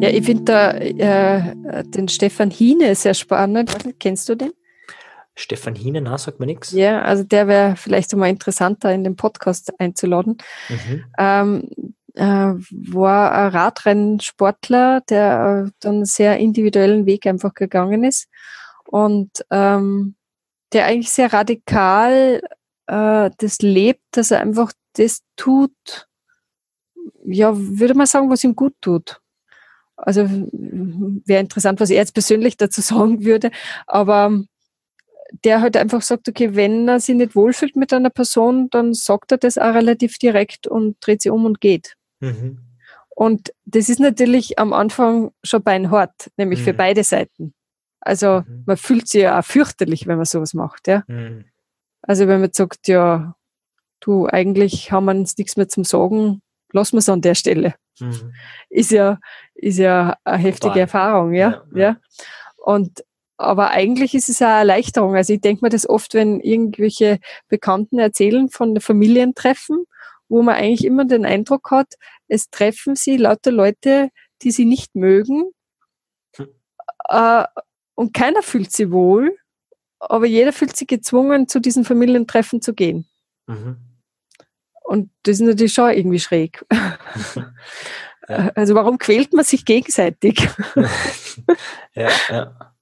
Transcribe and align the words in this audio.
Ja, 0.00 0.08
ich 0.10 0.24
finde 0.24 0.44
da 0.44 0.70
äh, 0.70 1.82
den 1.84 2.08
Stefan 2.08 2.50
Hine 2.50 2.94
sehr 2.94 3.14
spannend. 3.14 3.72
Kennst 3.98 4.28
du 4.28 4.36
den? 4.36 4.52
Stefan 5.34 5.74
Hine, 5.74 6.00
na, 6.00 6.16
sagt 6.18 6.38
mir 6.38 6.46
nichts. 6.46 6.70
Ja, 6.72 7.02
also 7.02 7.24
der 7.24 7.48
wäre 7.48 7.76
vielleicht 7.76 8.14
mal 8.14 8.28
interessanter 8.28 8.92
in 8.92 9.04
den 9.04 9.16
Podcast 9.16 9.72
einzuladen. 9.80 10.38
Mhm. 10.68 11.04
Ähm, 11.18 11.68
äh, 12.14 12.54
war 12.92 13.32
ein 13.32 13.48
Radrennsportler, 13.50 15.02
der 15.08 15.66
äh, 15.66 15.70
dann 15.80 15.96
einen 15.96 16.04
sehr 16.04 16.38
individuellen 16.38 17.06
Weg 17.06 17.26
einfach 17.26 17.54
gegangen 17.54 18.04
ist 18.04 18.28
und 18.86 19.30
ähm, 19.50 20.14
der 20.72 20.86
eigentlich 20.86 21.10
sehr 21.10 21.32
radikal 21.32 22.40
äh, 22.86 23.30
das 23.38 23.58
lebt, 23.60 24.02
dass 24.12 24.30
er 24.30 24.40
einfach 24.40 24.72
das 24.94 25.22
tut, 25.36 26.07
ja, 27.24 27.52
würde 27.54 27.94
man 27.94 28.06
sagen, 28.06 28.30
was 28.30 28.44
ihm 28.44 28.54
gut 28.54 28.74
tut. 28.80 29.20
Also 29.96 30.22
wäre 30.22 31.40
interessant, 31.40 31.80
was 31.80 31.90
er 31.90 31.96
jetzt 31.96 32.14
persönlich 32.14 32.56
dazu 32.56 32.80
sagen 32.80 33.24
würde, 33.24 33.50
aber 33.86 34.44
der 35.44 35.60
halt 35.60 35.76
einfach 35.76 36.02
sagt, 36.02 36.28
okay, 36.28 36.54
wenn 36.54 36.88
er 36.88 37.00
sich 37.00 37.14
nicht 37.14 37.36
wohlfühlt 37.36 37.76
mit 37.76 37.92
einer 37.92 38.10
Person, 38.10 38.70
dann 38.70 38.94
sagt 38.94 39.32
er 39.32 39.38
das 39.38 39.58
auch 39.58 39.74
relativ 39.74 40.18
direkt 40.18 40.66
und 40.66 40.96
dreht 41.00 41.22
sie 41.22 41.30
um 41.30 41.44
und 41.44 41.60
geht. 41.60 41.94
Mhm. 42.20 42.60
Und 43.10 43.52
das 43.64 43.88
ist 43.88 43.98
natürlich 43.98 44.58
am 44.58 44.72
Anfang 44.72 45.32
schon 45.42 45.62
beinhart, 45.62 46.30
nämlich 46.36 46.60
mhm. 46.60 46.64
für 46.64 46.74
beide 46.74 47.04
Seiten. 47.04 47.52
Also 48.00 48.42
mhm. 48.46 48.62
man 48.66 48.76
fühlt 48.76 49.08
sich 49.08 49.22
ja 49.22 49.38
auch 49.38 49.44
fürchterlich, 49.44 50.06
wenn 50.06 50.16
man 50.16 50.24
sowas 50.24 50.54
macht, 50.54 50.86
ja. 50.88 51.02
Mhm. 51.08 51.44
Also 52.02 52.28
wenn 52.28 52.40
man 52.40 52.52
sagt, 52.52 52.86
ja, 52.88 53.34
du, 54.00 54.26
eigentlich 54.26 54.92
haben 54.92 55.06
wir 55.06 55.12
uns 55.12 55.36
nichts 55.36 55.56
mehr 55.56 55.68
zum 55.68 55.84
Sagen, 55.84 56.40
lassen 56.72 56.94
wir 56.94 57.00
es 57.00 57.08
an 57.08 57.20
der 57.20 57.34
Stelle. 57.34 57.74
Mhm. 58.00 58.32
Ist 58.68 58.90
ja, 58.90 59.18
ist 59.54 59.78
ja 59.78 60.16
eine 60.24 60.38
heftige 60.38 60.68
Total. 60.68 60.80
Erfahrung, 60.80 61.32
ja? 61.32 61.62
ja? 61.74 61.78
ja. 61.78 61.96
Und 62.56 63.04
aber 63.38 63.70
eigentlich 63.70 64.14
ist 64.14 64.28
es 64.28 64.42
eine 64.42 64.58
Erleichterung. 64.58 65.14
Also 65.14 65.32
ich 65.32 65.40
denke 65.40 65.64
mir 65.64 65.70
das 65.70 65.88
oft, 65.88 66.12
wenn 66.14 66.40
irgendwelche 66.40 67.20
Bekannten 67.46 68.00
erzählen 68.00 68.48
von 68.48 68.80
Familientreffen, 68.80 69.84
wo 70.28 70.42
man 70.42 70.56
eigentlich 70.56 70.84
immer 70.84 71.04
den 71.04 71.24
Eindruck 71.24 71.70
hat, 71.70 71.94
es 72.26 72.50
treffen 72.50 72.96
sie 72.96 73.16
lauter 73.16 73.52
Leute, 73.52 74.10
die 74.42 74.50
sie 74.50 74.64
nicht 74.64 74.94
mögen. 74.96 75.52
Hm. 76.36 76.48
Äh, 77.08 77.44
und 77.94 78.12
keiner 78.12 78.42
fühlt 78.42 78.72
sich 78.72 78.90
wohl, 78.90 79.36
aber 80.00 80.26
jeder 80.26 80.52
fühlt 80.52 80.76
sich 80.76 80.88
gezwungen, 80.88 81.48
zu 81.48 81.60
diesen 81.60 81.84
Familientreffen 81.84 82.60
zu 82.60 82.74
gehen. 82.74 83.08
Mhm. 83.46 83.76
Und 84.88 85.10
das 85.22 85.34
ist 85.34 85.40
natürlich 85.40 85.74
schon 85.74 85.90
irgendwie 85.90 86.20
schräg. 86.20 86.64
Ja. 88.30 88.52
Also 88.54 88.74
warum 88.74 88.98
quält 88.98 89.32
man 89.32 89.42
sich 89.42 89.64
gegenseitig? 89.64 90.46
ja, 91.94 92.10
ja. 92.28 92.74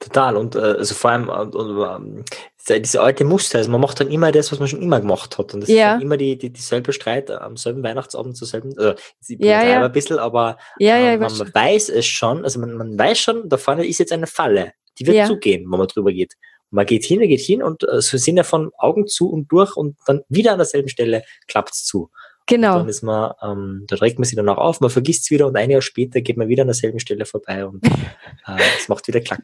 Total. 0.00 0.38
Und 0.38 0.56
äh, 0.56 0.60
also 0.78 0.94
vor 0.94 1.10
allem 1.10 1.28
und, 1.28 1.54
und, 1.54 2.24
ähm, 2.66 2.82
diese 2.82 3.02
alte 3.02 3.24
Muster, 3.24 3.58
also 3.58 3.70
man 3.70 3.82
macht 3.82 4.00
dann 4.00 4.10
immer 4.10 4.32
das, 4.32 4.52
was 4.52 4.58
man 4.58 4.68
schon 4.68 4.80
immer 4.80 5.00
gemacht 5.00 5.36
hat. 5.36 5.52
Und 5.52 5.60
das 5.60 5.68
ja. 5.68 5.74
ist 5.74 5.94
dann 5.96 6.00
immer 6.00 6.16
die, 6.16 6.38
die, 6.38 6.50
dieselbe 6.50 6.94
Streit 6.94 7.30
am 7.30 7.58
selben 7.58 7.82
Weihnachtsabend 7.82 8.38
zur 8.38 8.48
selben, 8.48 8.72
also 8.78 8.94
sie 9.20 9.36
ja, 9.38 9.62
ja. 9.62 9.84
ein 9.84 9.92
bisschen, 9.92 10.18
aber 10.18 10.56
ja, 10.78 10.96
ja, 10.96 11.12
ähm, 11.12 11.20
man, 11.20 11.36
man 11.36 11.54
weiß 11.54 11.90
es 11.90 12.06
schon, 12.06 12.44
also 12.44 12.58
man, 12.58 12.74
man 12.74 12.98
weiß 12.98 13.18
schon, 13.18 13.50
da 13.50 13.58
vorne 13.58 13.86
ist 13.86 13.98
jetzt 13.98 14.12
eine 14.12 14.26
Falle. 14.26 14.72
Die 14.98 15.06
wird 15.06 15.26
zugehen, 15.26 15.70
wenn 15.70 15.78
man 15.78 15.88
drüber 15.88 16.10
geht. 16.10 16.36
Man 16.72 16.86
geht 16.86 17.04
hin, 17.04 17.20
er 17.20 17.28
geht 17.28 17.40
hin 17.40 17.62
und 17.62 17.84
äh, 17.84 18.00
so 18.00 18.16
sind 18.16 18.36
ja 18.36 18.42
von 18.42 18.72
Augen 18.78 19.06
zu 19.06 19.30
und 19.30 19.50
durch 19.52 19.76
und 19.76 19.96
dann 20.06 20.22
wieder 20.28 20.52
an 20.52 20.58
derselben 20.58 20.88
Stelle 20.88 21.22
klappt 21.46 21.74
es 21.74 21.84
zu. 21.84 22.10
Genau. 22.46 22.72
Und 22.72 22.80
dann 22.80 22.88
ist 22.88 23.02
man, 23.02 23.32
ähm, 23.42 23.84
da 23.86 23.96
trägt 23.96 24.18
man 24.18 24.24
sich 24.24 24.36
dann 24.36 24.48
auch 24.48 24.58
auf, 24.58 24.80
man 24.80 24.90
vergisst 24.90 25.24
es 25.24 25.30
wieder 25.30 25.46
und 25.46 25.56
ein 25.56 25.70
Jahr 25.70 25.82
später 25.82 26.20
geht 26.20 26.36
man 26.36 26.48
wieder 26.48 26.62
an 26.62 26.68
derselben 26.68 26.98
Stelle 26.98 27.26
vorbei 27.26 27.66
und 27.66 27.84
äh, 28.46 28.58
es 28.78 28.88
macht 28.88 29.06
wieder 29.06 29.20
Klack. 29.20 29.42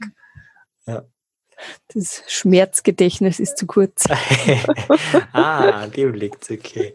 Ja. 0.87 1.05
Das 1.95 2.23
Schmerzgedächtnis 2.27 3.41
ist 3.41 3.59
zu 3.59 3.67
kurz. 3.67 4.05
ah, 5.33 5.87
dem 5.89 6.15
liegt 6.15 6.51
okay. 6.51 6.95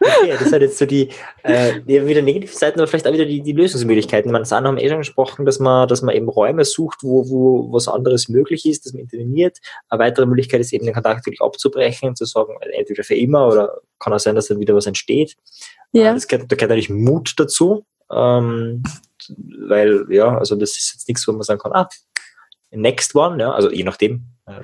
Okay, 0.00 0.34
das 0.38 0.52
hat 0.52 0.60
jetzt 0.60 0.78
so 0.78 0.86
die 0.86 1.08
äh, 1.42 1.80
wieder 1.86 2.22
negative 2.22 2.52
Seiten, 2.52 2.78
aber 2.78 2.86
vielleicht 2.86 3.06
auch 3.06 3.12
wieder 3.12 3.24
die, 3.24 3.42
die 3.42 3.52
Lösungsmöglichkeiten. 3.52 4.30
Man 4.30 4.44
Sahne 4.44 4.68
haben 4.68 4.78
eh 4.78 4.88
schon 4.88 4.98
gesprochen, 4.98 5.44
dass 5.46 5.58
man, 5.58 5.88
dass 5.88 6.02
man 6.02 6.14
eben 6.14 6.28
Räume 6.28 6.64
sucht, 6.64 6.98
wo, 7.02 7.28
wo 7.28 7.72
was 7.72 7.88
anderes 7.88 8.28
möglich 8.28 8.66
ist, 8.66 8.84
dass 8.86 8.92
man 8.92 9.02
interveniert. 9.02 9.58
Eine 9.88 10.00
weitere 10.00 10.26
Möglichkeit 10.26 10.60
ist 10.60 10.72
eben 10.72 10.84
den 10.84 10.94
Kontakt 10.94 11.26
wirklich 11.26 11.40
abzubrechen 11.40 12.10
und 12.10 12.16
zu 12.16 12.24
sagen, 12.24 12.54
entweder 12.72 13.02
für 13.02 13.16
immer 13.16 13.48
oder 13.48 13.80
kann 13.98 14.12
auch 14.12 14.20
sein, 14.20 14.34
dass 14.34 14.48
dann 14.48 14.60
wieder 14.60 14.74
was 14.74 14.86
entsteht. 14.86 15.36
Ja. 15.92 16.10
Äh, 16.10 16.14
das 16.14 16.28
gehört, 16.28 16.50
da 16.50 16.56
gehört 16.56 16.70
natürlich 16.70 16.90
Mut 16.90 17.34
dazu. 17.36 17.84
Ähm, 18.12 18.82
weil, 19.66 20.06
ja, 20.10 20.36
also 20.36 20.56
das 20.56 20.72
ist 20.72 20.92
jetzt 20.94 21.08
nichts, 21.08 21.26
wo 21.26 21.32
man 21.32 21.42
sagen 21.42 21.60
kann, 21.60 21.72
ah, 21.72 21.88
Next 22.74 23.14
One, 23.14 23.40
ja, 23.40 23.52
also 23.52 23.70
je 23.70 23.84
nachdem. 23.84 24.24
Äh. 24.46 24.60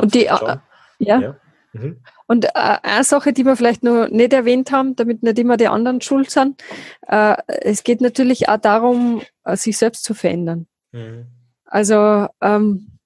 Und 0.00 0.14
die, 0.14 0.26
äh, 0.26 0.56
ja. 0.98 1.20
ja. 1.20 1.36
Mhm. 1.72 2.00
Und 2.26 2.46
äh, 2.46 2.50
eine 2.54 3.04
Sache, 3.04 3.32
die 3.32 3.44
wir 3.44 3.56
vielleicht 3.56 3.82
noch 3.82 4.08
nicht 4.08 4.32
erwähnt 4.32 4.70
haben, 4.72 4.96
damit 4.96 5.22
nicht 5.22 5.38
immer 5.38 5.56
die 5.56 5.68
anderen 5.68 6.00
schuld 6.00 6.30
sind, 6.30 6.62
äh, 7.08 7.36
es 7.46 7.82
geht 7.84 8.00
natürlich 8.00 8.48
auch 8.48 8.58
darum, 8.58 9.22
äh, 9.44 9.56
sich 9.56 9.76
selbst 9.76 10.04
zu 10.04 10.14
verändern. 10.14 10.66
Mhm. 10.92 11.26
Also 11.64 12.28
ähm, 12.40 12.98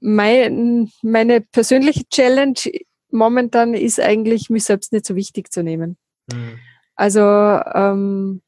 mein, 0.00 0.90
meine 1.02 1.40
persönliche 1.40 2.08
Challenge 2.08 2.54
momentan 3.10 3.74
ist 3.74 4.00
eigentlich, 4.00 4.50
mich 4.50 4.64
selbst 4.64 4.92
nicht 4.92 5.06
so 5.06 5.16
wichtig 5.16 5.52
zu 5.52 5.62
nehmen. 5.62 5.96
Mhm. 6.32 6.58
Also 6.94 7.20
ähm, 7.20 8.42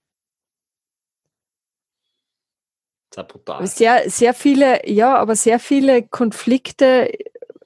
sehr 3.14 3.24
brutal. 3.24 3.66
Sehr, 3.66 4.10
sehr 4.10 4.34
viele, 4.34 4.88
ja, 4.88 5.16
aber 5.16 5.36
sehr 5.36 5.58
viele 5.58 6.02
Konflikte, 6.02 7.10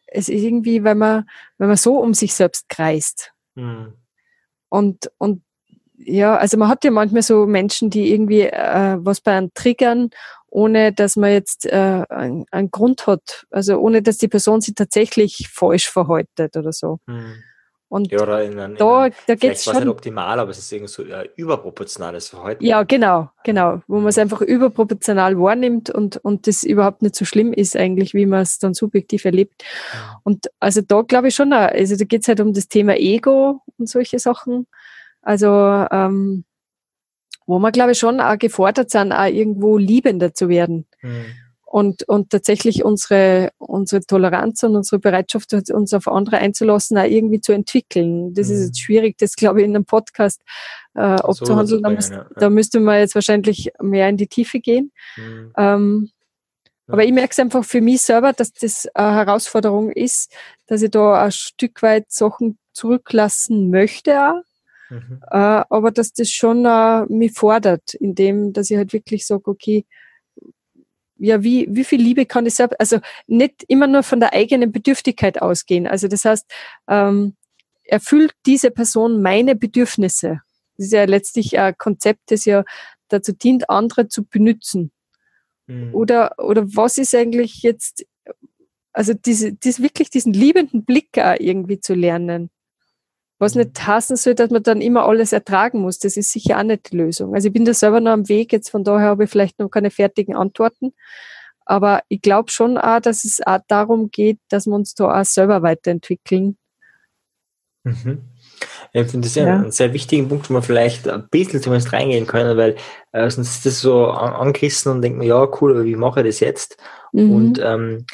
es 0.06 0.28
ist 0.28 0.42
irgendwie, 0.42 0.84
wenn 0.84 0.98
man, 0.98 1.28
wenn 1.58 1.68
man 1.68 1.76
so 1.76 1.98
um 1.98 2.14
sich 2.14 2.34
selbst 2.34 2.68
kreist. 2.68 3.32
Mhm. 3.54 3.94
Und, 4.68 5.10
und 5.18 5.42
ja, 5.96 6.36
also 6.36 6.56
man 6.58 6.68
hat 6.68 6.84
ja 6.84 6.90
manchmal 6.90 7.22
so 7.22 7.46
Menschen, 7.46 7.90
die 7.90 8.12
irgendwie 8.12 8.42
äh, 8.42 8.96
was 8.98 9.20
bei 9.20 9.36
einem 9.36 9.52
triggern, 9.54 10.10
ohne 10.50 10.92
dass 10.92 11.16
man 11.16 11.30
jetzt 11.30 11.66
äh, 11.66 12.04
einen, 12.08 12.46
einen 12.50 12.70
Grund 12.70 13.06
hat, 13.06 13.46
also 13.50 13.78
ohne 13.78 14.02
dass 14.02 14.18
die 14.18 14.28
Person 14.28 14.60
sich 14.60 14.74
tatsächlich 14.74 15.48
falsch 15.50 15.88
verhaltet 15.88 16.56
oder 16.56 16.72
so. 16.72 17.00
Mhm. 17.06 17.42
Und 17.90 18.12
ja, 18.12 18.20
oder 18.20 18.44
in, 18.44 18.58
in, 18.58 18.76
da, 18.76 19.08
da 19.26 19.34
geht's 19.34 19.64
schon. 19.64 19.76
nicht 19.76 19.88
optimal, 19.88 20.38
aber 20.38 20.50
es 20.50 20.58
ist 20.58 20.70
irgendwie 20.70 20.92
so 20.92 21.02
ein 21.04 21.26
überproportionales 21.36 22.28
Verhalten. 22.28 22.62
Ja, 22.62 22.82
genau, 22.82 23.30
genau. 23.44 23.80
Wo 23.86 23.96
man 23.96 24.08
es 24.08 24.18
einfach 24.18 24.42
überproportional 24.42 25.38
wahrnimmt 25.38 25.88
und, 25.88 26.18
und 26.18 26.46
das 26.46 26.64
überhaupt 26.64 27.00
nicht 27.00 27.14
so 27.14 27.24
schlimm 27.24 27.54
ist 27.54 27.76
eigentlich, 27.76 28.12
wie 28.12 28.26
man 28.26 28.42
es 28.42 28.58
dann 28.58 28.74
subjektiv 28.74 29.24
erlebt. 29.24 29.64
Und 30.22 30.50
also 30.60 30.82
da 30.82 31.00
glaube 31.00 31.28
ich 31.28 31.34
schon, 31.34 31.52
also 31.54 31.96
da 31.96 32.04
geht 32.04 32.22
es 32.22 32.28
halt 32.28 32.40
um 32.40 32.52
das 32.52 32.68
Thema 32.68 32.94
Ego 32.96 33.62
und 33.78 33.88
solche 33.88 34.18
Sachen. 34.18 34.66
Also 35.22 35.46
ähm, 35.46 36.44
wo 37.46 37.58
man 37.58 37.72
glaube 37.72 37.92
ich 37.92 37.98
schon 37.98 38.20
auch 38.20 38.38
gefordert 38.38 38.90
sind, 38.90 39.12
auch 39.12 39.24
irgendwo 39.24 39.78
liebender 39.78 40.34
zu 40.34 40.50
werden. 40.50 40.86
Mhm 41.00 41.47
und, 41.70 42.08
und 42.08 42.30
tatsächlich 42.30 42.82
unsere, 42.82 43.50
unsere 43.58 44.00
Toleranz 44.00 44.62
und 44.62 44.74
unsere 44.74 44.98
Bereitschaft, 44.98 45.52
uns 45.52 45.92
auf 45.92 46.08
andere 46.08 46.38
einzulassen, 46.38 46.96
auch 46.96 47.04
irgendwie 47.04 47.42
zu 47.42 47.52
entwickeln. 47.52 48.32
Das 48.32 48.48
mhm. 48.48 48.54
ist 48.54 48.66
jetzt 48.68 48.80
schwierig, 48.80 49.18
das 49.18 49.36
glaube 49.36 49.60
ich 49.60 49.66
in 49.66 49.76
einem 49.76 49.84
Podcast 49.84 50.40
äh, 50.94 51.00
abzuhandeln. 51.00 51.82
Da, 51.82 51.90
müsst, 51.90 52.10
ja. 52.10 52.26
da 52.36 52.48
müsste 52.48 52.80
man 52.80 53.00
jetzt 53.00 53.14
wahrscheinlich 53.14 53.70
mehr 53.82 54.08
in 54.08 54.16
die 54.16 54.28
Tiefe 54.28 54.60
gehen. 54.60 54.92
Mhm. 55.18 55.52
Ähm, 55.58 56.10
ja. 56.86 56.94
Aber 56.94 57.04
ich 57.04 57.12
merke 57.12 57.32
es 57.32 57.38
einfach 57.38 57.64
für 57.64 57.82
mich 57.82 58.00
selber, 58.00 58.32
dass 58.32 58.50
das 58.52 58.86
eine 58.94 59.16
Herausforderung 59.16 59.92
ist, 59.92 60.32
dass 60.68 60.80
ich 60.80 60.90
da 60.90 61.22
ein 61.22 61.32
Stück 61.32 61.82
weit 61.82 62.10
Sachen 62.10 62.56
zurücklassen 62.72 63.68
möchte 63.68 64.18
auch. 64.18 64.42
Mhm. 64.88 65.20
Äh, 65.30 65.64
aber 65.68 65.90
dass 65.90 66.14
das 66.14 66.30
schon 66.30 66.64
äh, 66.64 67.04
mich 67.10 67.32
fordert, 67.32 67.92
indem, 67.92 68.54
dass 68.54 68.70
ich 68.70 68.78
halt 68.78 68.94
wirklich 68.94 69.26
sage, 69.26 69.50
okay, 69.50 69.84
ja, 71.18 71.42
wie, 71.42 71.66
wie 71.70 71.84
viel 71.84 72.00
Liebe 72.00 72.26
kann 72.26 72.46
ich 72.46 72.54
selbst, 72.54 72.80
also 72.80 72.98
nicht 73.26 73.64
immer 73.68 73.86
nur 73.86 74.02
von 74.02 74.20
der 74.20 74.32
eigenen 74.32 74.72
Bedürftigkeit 74.72 75.42
ausgehen. 75.42 75.86
Also 75.86 76.08
das 76.08 76.24
heißt, 76.24 76.46
ähm, 76.88 77.34
erfüllt 77.84 78.32
diese 78.46 78.70
Person 78.70 79.22
meine 79.22 79.56
Bedürfnisse. 79.56 80.40
Das 80.76 80.86
ist 80.86 80.92
ja 80.92 81.04
letztlich 81.04 81.58
ein 81.58 81.76
Konzept, 81.76 82.30
das 82.30 82.44
ja 82.44 82.64
dazu 83.08 83.32
dient, 83.32 83.68
andere 83.68 84.08
zu 84.08 84.24
benutzen. 84.24 84.92
Mhm. 85.66 85.94
Oder, 85.94 86.38
oder 86.38 86.64
was 86.66 86.98
ist 86.98 87.14
eigentlich 87.14 87.62
jetzt, 87.62 88.06
also 88.92 89.12
diese, 89.14 89.52
diese 89.52 89.82
wirklich 89.82 90.10
diesen 90.10 90.32
liebenden 90.32 90.84
Blick 90.84 91.18
auch 91.18 91.36
irgendwie 91.38 91.80
zu 91.80 91.94
lernen. 91.94 92.50
Was 93.38 93.54
nicht 93.54 93.86
heißen 93.86 94.16
soll, 94.16 94.34
dass 94.34 94.50
man 94.50 94.62
dann 94.62 94.80
immer 94.80 95.04
alles 95.04 95.32
ertragen 95.32 95.80
muss. 95.80 95.98
Das 95.98 96.16
ist 96.16 96.32
sicher 96.32 96.58
auch 96.58 96.64
nicht 96.64 96.90
die 96.90 96.96
Lösung. 96.96 97.34
Also 97.34 97.48
ich 97.48 97.52
bin 97.52 97.64
da 97.64 97.72
selber 97.72 98.00
noch 98.00 98.10
am 98.10 98.28
Weg, 98.28 98.52
jetzt 98.52 98.70
von 98.70 98.82
daher 98.82 99.08
habe 99.08 99.24
ich 99.24 99.30
vielleicht 99.30 99.58
noch 99.60 99.68
keine 99.68 99.90
fertigen 99.90 100.34
Antworten. 100.34 100.92
Aber 101.64 102.02
ich 102.08 102.22
glaube 102.22 102.50
schon 102.50 102.78
auch, 102.78 103.00
dass 103.00 103.24
es 103.24 103.40
auch 103.46 103.60
darum 103.68 104.10
geht, 104.10 104.40
dass 104.48 104.66
wir 104.66 104.74
uns 104.74 104.94
da 104.94 105.20
auch 105.20 105.24
selber 105.24 105.62
weiterentwickeln. 105.62 106.56
Mhm. 107.84 108.22
Ich 108.92 109.08
finde 109.08 109.28
das 109.28 109.34
ja, 109.34 109.54
einen 109.54 109.70
sehr 109.70 109.92
wichtigen 109.92 110.28
Punkt, 110.28 110.48
wo 110.48 110.54
man 110.54 110.62
vielleicht 110.62 111.08
ein 111.08 111.28
bisschen 111.28 111.62
zumindest 111.62 111.92
reingehen 111.92 112.26
können, 112.26 112.56
weil 112.56 112.76
äh, 113.12 113.30
sonst 113.30 113.56
ist 113.56 113.66
das 113.66 113.80
so 113.80 114.06
an, 114.06 114.32
angerissen 114.32 114.90
und 114.90 115.02
denkt 115.02 115.18
man, 115.18 115.26
ja, 115.26 115.46
cool, 115.60 115.72
aber 115.72 115.84
wie 115.84 115.94
mache 115.94 116.20
ich 116.20 116.26
das 116.26 116.40
jetzt? 116.40 116.78
Mhm. 117.12 117.30
Und 117.30 117.60
ähm, 117.62 118.06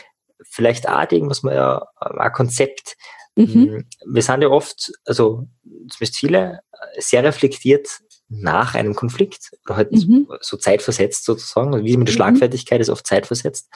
vielleicht 0.43 0.89
auch 0.89 1.11
irgendwas 1.11 1.43
mal 1.43 1.55
ja, 1.55 1.87
ein 1.97 2.33
Konzept. 2.33 2.97
Mhm. 3.37 3.45
Mm, 3.45 3.85
wir 4.15 4.23
sind 4.23 4.43
ja 4.43 4.49
oft, 4.49 4.93
also 5.05 5.47
zumindest 5.89 6.19
viele, 6.19 6.61
sehr 6.99 7.25
reflektiert 7.25 7.89
nach 8.29 8.75
einem 8.75 8.95
Konflikt 8.95 9.53
oder 9.67 9.77
halt 9.77 9.93
mhm. 9.93 10.27
so 10.41 10.57
zeitversetzt 10.57 11.25
sozusagen, 11.25 11.85
wie 11.85 11.97
mit 11.97 12.09
der 12.09 12.13
mhm. 12.13 12.17
Schlagfertigkeit 12.17 12.81
ist 12.81 12.89
oft 12.89 13.07
zeitversetzt. 13.07 13.69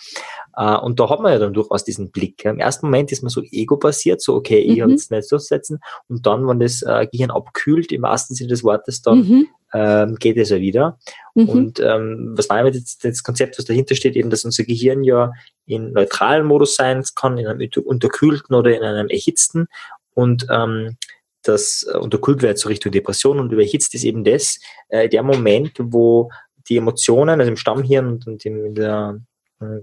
Äh, 0.56 0.76
und 0.76 0.98
da 0.98 1.10
hat 1.10 1.20
man 1.20 1.32
ja 1.32 1.38
dann 1.38 1.52
durchaus 1.52 1.84
diesen 1.84 2.10
Blick. 2.10 2.44
Im 2.44 2.58
ersten 2.58 2.86
Moment 2.86 3.12
ist 3.12 3.22
man 3.22 3.30
so 3.30 3.42
ego-basiert, 3.42 4.22
so 4.22 4.34
okay, 4.34 4.58
ich 4.58 4.78
mhm. 4.78 4.82
habe 4.82 4.92
jetzt 4.92 5.10
nicht 5.10 5.30
durchsetzen 5.30 5.80
und 6.08 6.26
dann, 6.26 6.46
wenn 6.46 6.60
das 6.60 6.82
äh, 6.82 7.06
Gehirn 7.10 7.30
abkühlt, 7.30 7.92
im 7.92 8.02
wahrsten 8.02 8.34
Sinne 8.34 8.50
des 8.50 8.64
Wortes, 8.64 9.02
dann 9.02 9.18
mhm. 9.18 9.48
Ähm, 9.74 10.16
geht 10.16 10.36
es 10.36 10.50
ja 10.50 10.60
wieder. 10.60 10.98
Mhm. 11.34 11.48
Und 11.48 11.80
ähm, 11.80 12.34
was 12.36 12.48
war 12.48 12.64
jetzt 12.66 13.04
das 13.04 13.22
Konzept, 13.22 13.58
was 13.58 13.64
dahinter 13.64 13.94
steht, 13.94 14.16
eben, 14.16 14.30
dass 14.30 14.44
unser 14.44 14.64
Gehirn 14.64 15.04
ja 15.04 15.32
in 15.66 15.92
neutralen 15.92 16.46
Modus 16.46 16.74
sein 16.76 17.04
kann, 17.14 17.38
in 17.38 17.46
einem 17.46 17.68
unterkühlten 17.84 18.54
oder 18.54 18.76
in 18.76 18.82
einem 18.82 19.08
erhitzten 19.08 19.68
und 20.14 20.46
ähm, 20.50 20.96
das 21.42 21.88
äh, 21.92 21.96
unterkühlt 21.96 22.42
wird 22.42 22.58
so 22.58 22.68
Richtung 22.68 22.92
Depression 22.92 23.38
und 23.38 23.52
überhitzt 23.52 23.94
ist 23.94 24.04
eben 24.04 24.24
das, 24.24 24.58
äh, 24.88 25.08
der 25.08 25.22
Moment, 25.22 25.72
wo 25.78 26.30
die 26.68 26.76
Emotionen, 26.76 27.40
also 27.40 27.50
im 27.50 27.56
Stammhirn 27.56 28.08
und, 28.08 28.26
und 28.26 28.44
in 28.44 28.74
der 28.74 29.20
äh, 29.60 29.80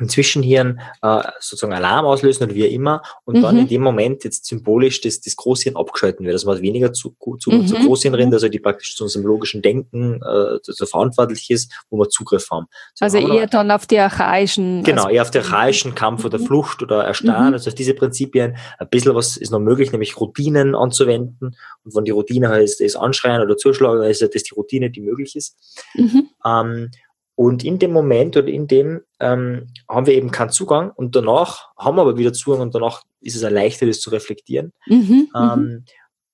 im 0.00 0.08
Zwischenhirn 0.08 0.80
äh, 1.02 1.22
sozusagen 1.40 1.72
Alarm 1.72 2.06
auslösen 2.06 2.44
oder 2.44 2.54
wie 2.54 2.66
immer 2.66 3.02
und 3.24 3.36
mhm. 3.36 3.42
dann 3.42 3.58
in 3.58 3.68
dem 3.68 3.82
Moment 3.82 4.24
jetzt 4.24 4.46
symbolisch 4.46 5.00
das, 5.00 5.20
das 5.20 5.36
Großhirn 5.36 5.76
abgeschalten 5.76 6.24
wird. 6.24 6.34
dass 6.34 6.44
man 6.44 6.60
weniger 6.60 6.92
zu, 6.92 7.16
zu, 7.38 7.50
mhm. 7.50 7.66
zu 7.66 7.76
Großhirnrinde, 7.76 8.36
also 8.36 8.48
die 8.48 8.58
praktisch 8.58 8.96
zu 8.96 9.04
unserem 9.04 9.26
logischen 9.26 9.62
Denken 9.62 10.20
äh, 10.22 10.58
so 10.62 10.86
verantwortlich 10.86 11.50
ist, 11.50 11.72
wo 11.90 11.98
wir 11.98 12.08
Zugriff 12.08 12.48
haben. 12.50 12.66
So 12.94 13.04
also 13.04 13.18
eher 13.18 13.42
noch, 13.42 13.50
dann 13.50 13.70
auf 13.70 13.86
die 13.86 13.98
archaischen. 13.98 14.82
Genau, 14.82 15.08
eher 15.08 15.22
auf 15.22 15.30
die 15.30 15.38
archaischen 15.38 15.94
Kampf 15.94 16.24
oder 16.24 16.38
mhm. 16.38 16.46
Flucht 16.46 16.82
oder 16.82 17.04
Erstarren. 17.04 17.48
Mhm. 17.48 17.54
Also 17.54 17.70
auf 17.70 17.74
diese 17.74 17.94
Prinzipien 17.94 18.56
ein 18.78 18.88
bisschen 18.88 19.14
was 19.14 19.36
ist 19.36 19.50
noch 19.50 19.60
möglich, 19.60 19.92
nämlich 19.92 20.18
Routinen 20.20 20.74
anzuwenden. 20.74 21.56
Und 21.84 21.96
wenn 21.96 22.04
die 22.04 22.10
Routine 22.10 22.48
heißt, 22.48 22.80
ist 22.80 22.96
anschreien 22.96 23.42
oder 23.42 23.56
zuschlagen, 23.56 24.00
dann 24.00 24.10
ist 24.10 24.22
das 24.22 24.42
die 24.42 24.54
Routine, 24.54 24.90
die 24.90 25.00
möglich 25.00 25.36
ist. 25.36 25.56
Mhm. 25.94 26.28
Ähm, 26.44 26.90
und 27.38 27.62
in 27.62 27.78
dem 27.78 27.92
Moment 27.92 28.36
oder 28.36 28.48
in 28.48 28.66
dem 28.66 29.02
ähm, 29.20 29.68
haben 29.88 30.06
wir 30.06 30.14
eben 30.14 30.32
keinen 30.32 30.50
Zugang 30.50 30.90
und 30.90 31.14
danach 31.14 31.68
haben 31.78 31.96
wir 31.96 32.02
aber 32.02 32.18
wieder 32.18 32.32
Zugang 32.32 32.62
und 32.62 32.74
danach 32.74 33.04
ist 33.20 33.36
es 33.36 33.48
leichter, 33.48 33.86
das 33.86 34.00
zu 34.00 34.10
reflektieren. 34.10 34.72
Mhm, 34.88 35.28
ähm, 35.36 35.60
mhm. 35.60 35.84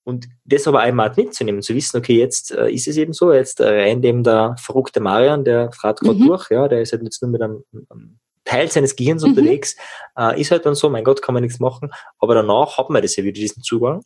und 0.04 0.26
das 0.46 0.66
aber 0.66 0.80
einmal 0.80 1.12
mitzunehmen, 1.14 1.60
zu 1.60 1.74
wissen, 1.74 1.98
okay, 1.98 2.18
jetzt 2.18 2.52
äh, 2.52 2.70
ist 2.70 2.88
es 2.88 2.96
eben 2.96 3.12
so, 3.12 3.34
jetzt 3.34 3.60
äh, 3.60 3.68
rennt 3.68 4.02
eben 4.02 4.22
der 4.22 4.56
verrückte 4.58 5.00
Marian, 5.00 5.44
der 5.44 5.70
fährt 5.72 6.00
gerade 6.00 6.18
mhm. 6.18 6.26
durch, 6.26 6.50
ja, 6.50 6.68
der 6.68 6.80
ist 6.80 6.92
halt 6.92 7.02
jetzt 7.02 7.20
nur 7.20 7.30
mit 7.30 7.42
einem, 7.42 7.64
einem 7.90 8.18
Teil 8.46 8.70
seines 8.70 8.96
Gehirns 8.96 9.24
mhm. 9.24 9.32
unterwegs, 9.32 9.76
äh, 10.18 10.40
ist 10.40 10.52
halt 10.52 10.64
dann 10.64 10.74
so, 10.74 10.88
mein 10.88 11.04
Gott, 11.04 11.20
kann 11.20 11.34
man 11.34 11.42
nichts 11.42 11.60
machen, 11.60 11.90
aber 12.18 12.34
danach 12.34 12.78
hat 12.78 12.88
man 12.88 13.02
das 13.02 13.14
ja 13.16 13.24
wieder, 13.24 13.34
diesen 13.34 13.62
Zugang. 13.62 14.00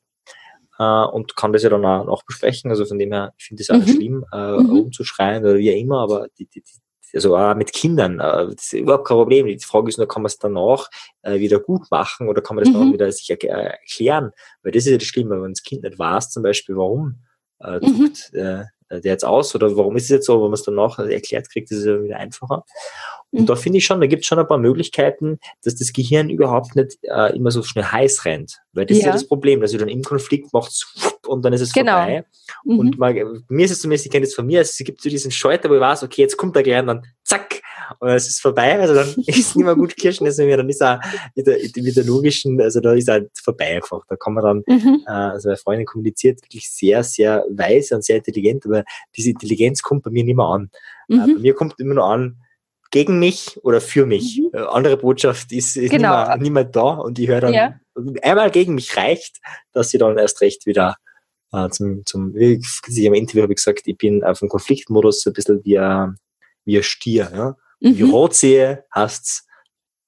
Uh, 0.81 1.09
und 1.11 1.35
kann 1.35 1.53
das 1.53 1.65
ja 1.65 1.71
dann 1.71 1.85
auch 1.85 2.05
nachbesprechen. 2.05 2.71
Also 2.71 2.85
von 2.85 3.01
dem 3.01 3.11
her, 3.11 3.33
ich 3.37 3.47
finde 3.47 3.63
es 3.63 3.71
auch 3.71 3.85
mhm. 3.85 3.89
schlimm, 3.89 4.25
uh, 4.33 4.61
mhm. 4.61 4.71
rumzuschreien 4.71 5.45
oder 5.45 5.59
wie 5.59 5.73
auch 5.73 5.77
immer, 5.77 6.03
aber 6.05 6.29
die, 6.39 6.47
die, 6.47 6.63
also 7.15 7.37
auch 7.37 7.55
mit 7.55 7.73
Kindern, 7.73 8.21
äh, 8.21 8.47
das 8.55 8.67
ist 8.67 8.73
überhaupt 8.75 9.07
kein 9.07 9.17
Problem. 9.17 9.47
Die 9.47 9.59
Frage 9.59 9.89
ist 9.89 9.99
nur, 9.99 10.09
kann 10.09 10.23
man 10.23 10.29
es 10.29 10.39
danach 10.39 10.89
äh, 11.23 11.39
wieder 11.39 11.61
gut 11.61 11.91
machen 11.91 12.29
oder 12.29 12.43
kann 12.43 12.57
man 12.57 12.65
das 12.65 12.73
mhm. 12.73 12.79
dann 12.79 12.93
wieder 12.93 13.11
sich 13.13 13.31
erklären? 13.31 14.33
Weil 14.63 14.73
das 14.73 14.85
ist 14.87 14.91
ja 14.91 14.99
das 14.99 15.07
Schlimme, 15.07 15.43
wenn 15.43 15.53
das 15.53 15.63
Kind 15.63 15.83
nicht 15.83 15.99
weiß, 15.99 16.31
zum 16.31 16.43
Beispiel, 16.43 16.77
warum 16.77 17.23
äh, 17.61 17.81
mhm. 17.81 18.13
äh, 18.33 18.65
der 18.91 19.13
jetzt 19.13 19.25
aus 19.25 19.55
oder 19.55 19.77
warum 19.77 19.97
ist 19.97 20.05
es 20.05 20.09
jetzt 20.09 20.27
so, 20.27 20.37
wenn 20.37 20.51
man 20.51 20.55
es 20.55 20.63
danach 20.63 20.99
erklärt 20.99 21.51
kriegt, 21.51 21.71
ist 21.71 21.79
es 21.79 21.87
ja 21.87 22.03
wieder 22.03 22.17
einfacher. 22.17 22.65
Und 23.31 23.43
mhm. 23.43 23.47
da 23.47 23.57
finde 23.57 23.79
ich 23.79 23.85
schon, 23.85 24.01
da 24.01 24.07
gibt 24.07 24.23
es 24.23 24.27
schon 24.27 24.39
ein 24.39 24.47
paar 24.47 24.59
Möglichkeiten, 24.59 25.39
dass 25.63 25.75
das 25.75 25.93
Gehirn 25.93 26.31
überhaupt 26.31 26.75
nicht 26.75 26.99
äh, 27.03 27.37
immer 27.37 27.51
so 27.51 27.63
schnell 27.63 27.85
heiß 27.85 28.25
rennt. 28.25 28.59
Weil 28.73 28.87
das 28.87 28.97
ja. 28.97 29.01
ist 29.01 29.07
ja 29.07 29.13
das 29.13 29.29
Problem, 29.29 29.61
dass 29.61 29.73
du 29.73 29.79
dann 29.79 29.89
im 29.89 30.03
Konflikt 30.03 30.53
machst 30.53 30.87
und 31.29 31.45
dann 31.45 31.53
ist 31.53 31.61
es 31.61 31.73
genau. 31.73 31.99
vorbei. 31.99 32.25
Mhm. 32.65 32.79
Und 32.79 32.99
mal, 32.99 33.15
mir 33.49 33.65
ist 33.65 33.71
es 33.73 33.81
zumindest, 33.81 34.07
ich 34.07 34.13
kenne 34.13 34.27
das 34.27 34.35
von 34.35 34.47
mir, 34.47 34.61
es 34.61 34.77
gibt 34.79 35.01
so 35.01 35.09
diesen 35.09 35.31
Schalter, 35.31 35.71
wo 35.71 35.75
ich 35.75 35.81
weiß, 35.81 36.03
okay, 36.03 36.23
jetzt 36.23 36.37
kommt 36.37 36.57
der 36.57 36.63
gleich 36.63 36.81
und 36.81 36.87
dann 36.87 37.03
zack, 37.25 37.61
und 38.01 38.09
es 38.09 38.29
ist 38.29 38.41
vorbei, 38.41 38.79
also 38.79 38.95
dann 38.95 39.09
ist 39.27 39.39
es 39.39 39.57
nicht 39.57 39.65
mehr 39.65 39.75
gut 39.75 39.97
Kirschen, 39.97 40.27
also 40.27 40.47
dann 40.47 40.69
ist 40.69 40.83
auch 40.83 40.99
mit 41.35 41.47
der, 41.47 41.59
mit 41.77 41.97
der 41.97 42.05
logischen, 42.05 42.61
also 42.61 42.81
da 42.81 42.93
ist 42.93 43.09
halt 43.09 43.31
vorbei 43.43 43.77
einfach. 43.77 44.03
Da 44.09 44.17
kann 44.17 44.35
man 44.35 44.45
dann, 44.45 44.63
mhm. 44.67 45.05
äh, 45.07 45.11
also 45.11 45.49
eine 45.49 45.57
Freundin 45.57 45.87
kommuniziert 45.87 46.43
wirklich 46.43 46.71
sehr, 46.71 47.03
sehr 47.03 47.45
weise 47.51 47.95
und 47.95 48.05
sehr 48.05 48.17
intelligent, 48.17 48.67
aber 48.67 48.85
diese 49.17 49.31
Intelligenz 49.31 49.83
kommt 49.83 50.03
bei 50.03 50.11
mir 50.11 50.25
nicht 50.25 50.37
mehr 50.37 50.47
an. 50.47 50.71
Äh, 51.09 51.15
mhm. 51.15 51.21
Äh, 51.21 51.35
bei 51.35 51.41
mir 51.41 51.55
kommt 51.55 51.75
immer 51.79 51.95
nur 51.95 52.05
an, 52.05 52.37
gegen 52.91 53.19
mich 53.19 53.59
oder 53.63 53.81
für 53.81 54.07
mich. 54.07 54.39
Mhm. 54.39 54.59
Äh, 54.59 54.65
andere 54.65 54.97
Botschaft 54.97 55.53
ist, 55.53 55.77
ist 55.77 55.91
genau. 55.91 56.37
niemand, 56.37 56.75
da 56.75 56.95
und 56.95 57.19
ich 57.19 57.29
höre 57.29 57.41
dann, 57.41 57.53
ja. 57.53 57.75
einmal 58.23 58.51
gegen 58.51 58.75
mich 58.75 58.97
reicht, 58.97 59.39
dass 59.73 59.91
sie 59.91 59.99
dann 59.99 60.19
erst 60.19 60.41
recht 60.41 60.67
wieder 60.67 60.97
äh, 61.53 61.69
zum, 61.71 62.05
zum, 62.05 62.35
wie 62.35 62.61
ich 62.61 63.05
im 63.05 63.15
Interview 63.15 63.43
habe 63.43 63.53
ich 63.53 63.57
gesagt, 63.57 63.83
ich 63.87 63.97
bin 63.97 64.23
auf 64.25 64.41
dem 64.41 64.49
Konfliktmodus 64.49 65.27
ein 65.27 65.33
bisschen 65.33 65.65
wie 65.65 65.79
ein, 65.79 66.17
wie 66.65 66.77
ein 66.77 66.83
Stier. 66.83 67.31
Ja? 67.33 67.57
Mhm. 67.81 67.99
Wie 67.99 68.03
rot 68.03 68.35
sehe, 68.35 68.85
heißt 68.95 69.47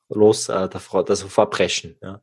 los, 0.09 0.49
äh, 0.49 0.69
davor, 0.69 1.09
also 1.09 1.29
vorpreschen. 1.29 1.97
Ja? 2.03 2.21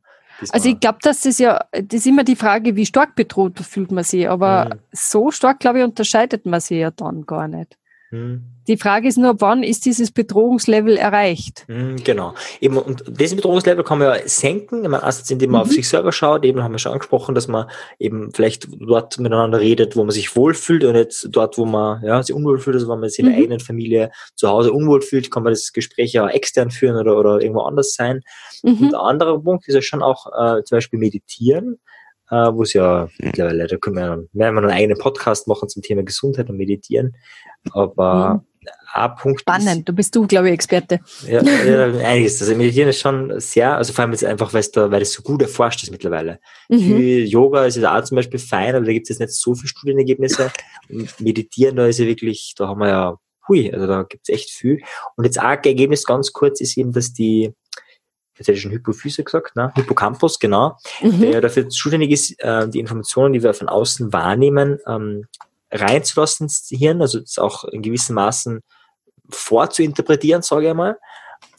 Also 0.50 0.68
ich 0.68 0.78
glaube, 0.78 0.98
das 1.02 1.24
ist 1.26 1.40
ja, 1.40 1.58
das 1.72 2.00
ist 2.00 2.06
immer 2.06 2.22
die 2.22 2.36
Frage, 2.36 2.76
wie 2.76 2.86
stark 2.86 3.16
bedroht 3.16 3.58
fühlt 3.58 3.90
man 3.90 4.04
sich, 4.04 4.28
aber 4.28 4.66
mhm. 4.66 4.80
so 4.92 5.30
stark, 5.30 5.60
glaube 5.60 5.78
ich, 5.80 5.84
unterscheidet 5.84 6.46
man 6.46 6.60
sich 6.60 6.78
ja 6.78 6.90
dann 6.90 7.26
gar 7.26 7.48
nicht. 7.48 7.76
Mhm. 8.10 8.44
Die 8.68 8.76
Frage 8.76 9.08
ist 9.08 9.16
nur, 9.16 9.40
wann 9.40 9.62
ist 9.62 9.86
dieses 9.86 10.10
Bedrohungslevel 10.10 10.96
erreicht? 10.96 11.64
Mhm, 11.68 11.96
genau. 12.04 12.34
Eben, 12.60 12.76
und 12.76 13.02
dieses 13.06 13.36
Bedrohungslevel 13.36 13.82
kann 13.82 13.98
man 13.98 14.08
ja 14.08 14.28
senken, 14.28 14.82
ich 14.82 14.88
meine, 14.90 15.02
erstens, 15.02 15.30
indem 15.30 15.52
man 15.52 15.62
mhm. 15.62 15.68
auf 15.68 15.72
sich 15.72 15.88
selber 15.88 16.12
schaut, 16.12 16.44
eben 16.44 16.62
haben 16.62 16.72
wir 16.72 16.78
schon 16.78 16.92
angesprochen, 16.92 17.34
dass 17.34 17.48
man 17.48 17.70
eben 17.98 18.30
vielleicht 18.32 18.68
dort 18.78 19.18
miteinander 19.18 19.60
redet, 19.60 19.96
wo 19.96 20.04
man 20.04 20.10
sich 20.10 20.36
wohlfühlt 20.36 20.84
und 20.84 20.96
jetzt 20.96 21.28
dort, 21.30 21.56
wo 21.56 21.64
man 21.64 22.02
ja, 22.04 22.22
sich 22.22 22.34
unwohl 22.34 22.58
fühlt, 22.58 22.76
also 22.76 22.88
wenn 22.88 23.00
man 23.00 23.08
sich 23.08 23.20
in 23.20 23.26
der 23.26 23.36
mhm. 23.36 23.40
eigenen 23.40 23.60
Familie 23.60 24.10
zu 24.34 24.48
Hause 24.48 24.72
unwohl 24.72 25.00
fühlt, 25.00 25.30
kann 25.30 25.42
man 25.42 25.52
das 25.52 25.72
Gespräch 25.72 26.12
ja 26.12 26.28
extern 26.28 26.70
führen 26.70 26.96
oder, 26.96 27.18
oder 27.18 27.40
irgendwo 27.40 27.62
anders 27.62 27.94
sein. 27.94 28.20
Mhm. 28.62 28.78
Und 28.80 28.92
der 28.92 29.00
andere 29.00 29.40
Punkt 29.40 29.66
ist 29.66 29.74
ja 29.74 29.82
schon 29.82 30.02
auch 30.02 30.26
äh, 30.26 30.62
zum 30.64 30.76
Beispiel 30.76 30.98
meditieren 30.98 31.78
äh, 32.30 32.52
wo 32.52 32.62
es 32.62 32.72
ja 32.72 33.08
mittlerweile, 33.18 33.66
da 33.66 33.76
können 33.76 33.96
wir 33.96 34.24
werden 34.32 34.54
wir 34.54 34.62
einen 34.62 34.70
eigenen 34.70 34.98
Podcast 34.98 35.48
machen 35.48 35.68
zum 35.68 35.82
Thema 35.82 36.02
Gesundheit 36.02 36.48
und 36.50 36.56
Meditieren. 36.56 37.16
Aber 37.72 38.34
mhm. 38.34 38.70
ein 38.92 39.14
Punkt. 39.16 39.40
Spannend, 39.40 39.78
ist, 39.78 39.88
du 39.88 39.92
bist 39.92 40.14
du, 40.14 40.26
glaube 40.26 40.48
ich, 40.48 40.54
Experte. 40.54 41.00
Ja, 41.26 41.42
ja, 41.42 41.84
einiges. 42.06 42.40
Also 42.40 42.54
Meditieren 42.54 42.90
ist 42.90 43.00
schon 43.00 43.40
sehr, 43.40 43.76
also 43.76 43.92
vor 43.92 44.02
allem 44.02 44.12
jetzt 44.12 44.24
einfach, 44.24 44.52
weil 44.52 44.60
es 44.60 44.70
da, 44.70 44.90
weil 44.90 45.02
es 45.02 45.12
so 45.12 45.22
gut 45.22 45.42
erforscht 45.42 45.82
ist 45.82 45.90
mittlerweile. 45.90 46.38
Mhm. 46.68 47.24
Yoga 47.26 47.64
ist 47.64 47.76
ja 47.76 47.98
auch 47.98 48.04
zum 48.04 48.16
Beispiel 48.16 48.40
fein, 48.40 48.74
aber 48.74 48.84
da 48.84 48.92
gibt 48.92 49.04
es 49.04 49.10
jetzt 49.10 49.20
nicht 49.20 49.32
so 49.32 49.54
viele 49.54 49.68
Studienergebnisse. 49.68 50.50
Und 50.90 51.20
Meditieren, 51.20 51.76
da 51.76 51.86
ist 51.86 51.98
ja 51.98 52.06
wirklich, 52.06 52.54
da 52.56 52.68
haben 52.68 52.80
wir 52.80 52.88
ja, 52.88 53.16
hui, 53.48 53.72
also 53.72 53.86
da 53.86 54.02
gibt 54.02 54.28
es 54.28 54.34
echt 54.34 54.50
viel. 54.50 54.82
Und 55.16 55.24
jetzt 55.24 55.40
auch 55.40 55.44
ein 55.44 55.64
Ergebnis 55.64 56.04
ganz 56.04 56.32
kurz 56.32 56.60
ist 56.60 56.76
eben, 56.76 56.92
dass 56.92 57.12
die 57.14 57.54
jetzt 58.38 58.48
hätte 58.48 58.52
ich 58.52 58.62
schon 58.62 58.72
Hypophyse 58.72 59.24
gesagt, 59.24 59.56
ne? 59.56 59.72
Hippocampus, 59.74 60.38
genau, 60.38 60.76
mhm. 61.00 61.20
der 61.20 61.40
dafür 61.40 61.68
zuständig 61.68 62.10
ist, 62.10 62.40
äh, 62.40 62.68
die 62.68 62.78
Informationen, 62.78 63.32
die 63.32 63.42
wir 63.42 63.54
von 63.54 63.68
außen 63.68 64.12
wahrnehmen, 64.12 64.78
ähm, 64.86 65.26
reinzulassen 65.70 66.44
ins 66.44 66.68
Hirn, 66.70 67.02
also 67.02 67.20
das 67.20 67.38
auch 67.38 67.64
in 67.64 67.82
gewissem 67.82 68.14
Maßen 68.14 68.60
vorzuinterpretieren, 69.30 70.42
sage 70.42 70.68
ich 70.68 70.74
mal. 70.74 70.96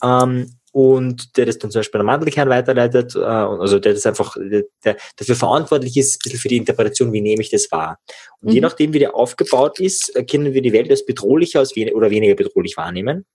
Ähm, 0.03 0.55
und 0.71 1.35
der 1.35 1.47
das 1.47 1.57
dann 1.57 1.71
zum 1.71 1.79
Beispiel 1.79 1.99
an 1.99 2.05
Mandelkern 2.05 2.49
weiterleitet, 2.49 3.15
äh, 3.15 3.19
also 3.19 3.79
der 3.79 3.93
das 3.93 4.05
einfach, 4.05 4.35
der, 4.37 4.65
der 4.85 4.97
dafür 5.17 5.35
verantwortlich 5.35 5.97
ist, 5.97 6.15
ein 6.15 6.19
bisschen 6.23 6.39
für 6.39 6.47
die 6.47 6.57
Interpretation, 6.57 7.11
wie 7.11 7.21
nehme 7.21 7.41
ich 7.41 7.49
das 7.49 7.71
wahr. 7.71 7.97
Und 8.41 8.49
mhm. 8.49 8.55
je 8.55 8.61
nachdem, 8.61 8.93
wie 8.93 8.99
der 8.99 9.15
aufgebaut 9.15 9.79
ist, 9.79 10.13
können 10.29 10.53
wir 10.53 10.61
die 10.61 10.73
Welt 10.73 10.91
als 10.91 11.05
bedrohlicher 11.05 11.59
als 11.59 11.75
oder 11.75 12.09
weniger 12.11 12.35
bedrohlich 12.35 12.77
wahrnehmen. 12.77 13.25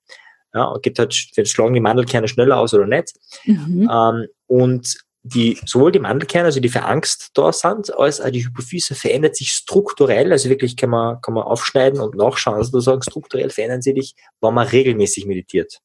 Ja, 0.54 0.76
gibt 0.80 0.98
halt, 0.98 1.14
schlagen 1.14 1.74
die 1.74 1.80
Mandelkerne 1.80 2.28
schneller 2.28 2.58
aus 2.58 2.72
oder 2.72 2.86
nicht. 2.86 3.12
Mhm. 3.44 3.90
Ähm, 3.92 4.26
und 4.46 4.96
die, 5.24 5.58
sowohl 5.64 5.90
die 5.90 5.98
Mandelkerne, 6.00 6.46
also 6.46 6.60
die 6.60 6.68
für 6.68 6.84
Angst 6.84 7.30
da 7.34 7.50
sind, 7.50 7.92
als 7.98 8.20
auch 8.20 8.30
die 8.30 8.44
Hypophyse 8.44 8.94
verändert 8.94 9.36
sich 9.36 9.48
strukturell, 9.50 10.30
also 10.30 10.50
wirklich 10.50 10.76
kann 10.76 10.90
man, 10.90 11.20
kann 11.22 11.34
man 11.34 11.44
aufschneiden 11.44 11.98
und 11.98 12.14
nachschauen, 12.14 12.56
also 12.56 12.72
sozusagen 12.72 13.02
strukturell 13.02 13.50
verändern 13.50 13.80
sie 13.80 13.94
sich, 13.94 14.14
wenn 14.42 14.54
man 14.54 14.68
regelmäßig 14.68 15.24
meditiert. 15.24 15.80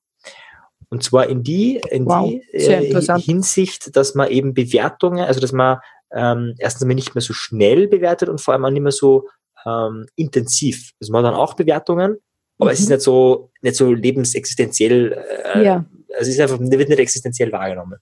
Und 0.89 1.03
zwar 1.03 1.27
in 1.27 1.43
die, 1.43 1.81
in 1.89 2.05
wow, 2.05 2.29
die 2.29 2.41
äh, 2.51 3.21
Hinsicht, 3.21 3.95
dass 3.95 4.13
man 4.13 4.29
eben 4.29 4.53
Bewertungen, 4.53 5.23
also 5.23 5.39
dass 5.39 5.53
man 5.53 5.77
ähm, 6.11 6.55
erstens 6.57 6.81
einmal 6.81 6.95
nicht 6.95 7.15
mehr 7.15 7.21
so 7.21 7.33
schnell 7.33 7.87
bewertet 7.87 8.27
und 8.27 8.41
vor 8.41 8.53
allem 8.53 8.65
auch 8.65 8.71
nicht 8.71 8.81
mehr 8.81 8.91
so 8.91 9.29
ähm, 9.65 10.05
intensiv. 10.15 10.91
Also 10.99 11.13
man 11.13 11.23
hat 11.23 11.31
dann 11.31 11.39
auch 11.39 11.53
Bewertungen, 11.53 12.17
aber 12.59 12.69
mhm. 12.69 12.73
es 12.73 12.79
ist 12.81 12.89
mhm. 12.89 12.95
nicht 12.95 13.03
so, 13.03 13.51
nicht 13.61 13.75
so 13.75 13.93
lebensexistenziell, 13.93 15.13
äh, 15.53 15.63
ja. 15.63 15.85
also 16.09 16.29
es 16.29 16.35
ist 16.35 16.39
einfach, 16.39 16.59
wird 16.59 16.89
nicht 16.89 16.99
existenziell 16.99 17.51
wahrgenommen. 17.51 17.99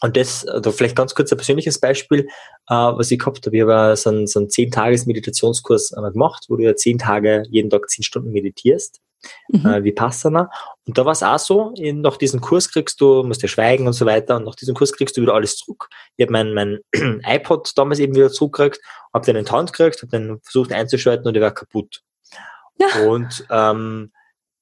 Und 0.00 0.16
das, 0.16 0.44
also 0.48 0.72
vielleicht 0.72 0.96
ganz 0.96 1.14
kurz 1.14 1.30
ein 1.30 1.38
persönliches 1.38 1.78
Beispiel, 1.78 2.26
äh, 2.68 2.74
was 2.74 3.10
ich 3.12 3.20
gehabt 3.20 3.46
habe. 3.46 3.56
Ich 3.56 3.62
habe 3.62 3.96
so 3.96 4.10
einen, 4.10 4.26
so 4.26 4.40
einen 4.40 4.48
10-Tages-Meditationskurs 4.48 5.90
gemacht, 6.12 6.46
wo 6.48 6.56
du 6.56 6.64
ja 6.64 6.74
10 6.74 6.98
Tage, 6.98 7.44
jeden 7.50 7.70
Tag 7.70 7.88
10 7.88 8.02
Stunden 8.02 8.32
meditierst, 8.32 9.00
mhm. 9.48 9.64
äh, 9.64 9.84
Vipassana. 9.84 10.50
Und 10.86 10.98
da 10.98 11.04
war 11.04 11.12
es 11.12 11.22
auch 11.22 11.38
so, 11.38 11.72
in, 11.76 12.00
nach 12.00 12.16
diesem 12.16 12.40
Kurs 12.40 12.68
kriegst 12.70 13.00
du, 13.00 13.22
musst 13.22 13.42
ja 13.42 13.48
schweigen 13.48 13.86
und 13.86 13.92
so 13.92 14.04
weiter, 14.04 14.36
und 14.36 14.44
nach 14.44 14.56
diesem 14.56 14.74
Kurs 14.74 14.92
kriegst 14.92 15.16
du 15.16 15.22
wieder 15.22 15.34
alles 15.34 15.56
zurück. 15.56 15.88
Ich 16.16 16.24
habe 16.24 16.32
mein, 16.32 16.52
mein 16.52 16.80
iPod 17.24 17.70
damals 17.76 18.00
eben 18.00 18.16
wieder 18.16 18.32
zurückgekriegt, 18.32 18.80
habe 19.14 19.24
den 19.24 19.36
in 19.36 19.44
die 19.44 19.52
Hand 19.52 19.72
gekriegt, 19.72 20.02
habe 20.02 20.10
den 20.10 20.40
versucht 20.42 20.72
einzuschalten 20.72 21.26
und 21.28 21.34
der 21.34 21.42
war 21.42 21.54
kaputt. 21.54 22.02
Ja. 22.78 23.06
Und 23.06 23.46
ähm, 23.50 24.12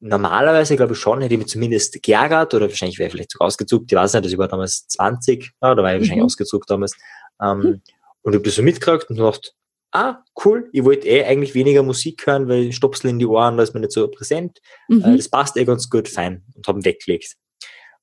normalerweise, 0.00 0.76
glaube 0.76 0.94
ich 0.94 0.98
schon, 0.98 1.20
hätte 1.20 1.34
ich 1.34 1.38
mich 1.38 1.48
zumindest 1.48 2.02
geärgert 2.02 2.54
oder 2.54 2.68
wahrscheinlich 2.68 2.98
wäre 2.98 3.08
ich 3.08 3.12
vielleicht 3.12 3.32
sogar 3.32 3.46
ausgezuckt. 3.48 3.90
Ich 3.90 3.96
weiß 3.96 4.14
nicht, 4.14 4.24
das 4.26 4.38
war 4.38 4.48
damals 4.48 4.86
20, 4.88 5.52
ja, 5.62 5.74
da 5.74 5.82
war 5.82 5.94
ich 5.94 6.00
wahrscheinlich 6.00 6.20
mhm. 6.20 6.26
ausgezuckt 6.26 6.70
damals. 6.70 6.96
Ähm, 7.42 7.58
mhm. 7.58 7.82
Und 8.22 8.32
ich 8.32 8.38
habe 8.38 8.42
das 8.42 8.54
so 8.54 8.62
mitgekriegt 8.62 9.10
und 9.10 9.16
gedacht, 9.16 9.54
ah, 9.92 10.22
cool, 10.44 10.68
ich 10.72 10.84
wollte 10.84 11.08
eh 11.08 11.24
eigentlich 11.24 11.54
weniger 11.54 11.82
Musik 11.82 12.26
hören, 12.26 12.48
weil 12.48 12.64
ich 12.64 12.76
Stopsel 12.76 13.10
in 13.10 13.18
die 13.18 13.26
Ohren, 13.26 13.56
da 13.56 13.62
ist 13.62 13.74
man 13.74 13.82
nicht 13.82 13.92
so 13.92 14.06
präsent. 14.08 14.58
Mhm. 14.88 15.04
Äh, 15.04 15.16
das 15.16 15.28
passt 15.28 15.56
eh 15.56 15.64
ganz 15.64 15.88
gut, 15.88 16.08
fein. 16.08 16.44
Und 16.54 16.66
habe 16.66 16.78
ihn 16.78 16.84
weggelegt. 16.84 17.36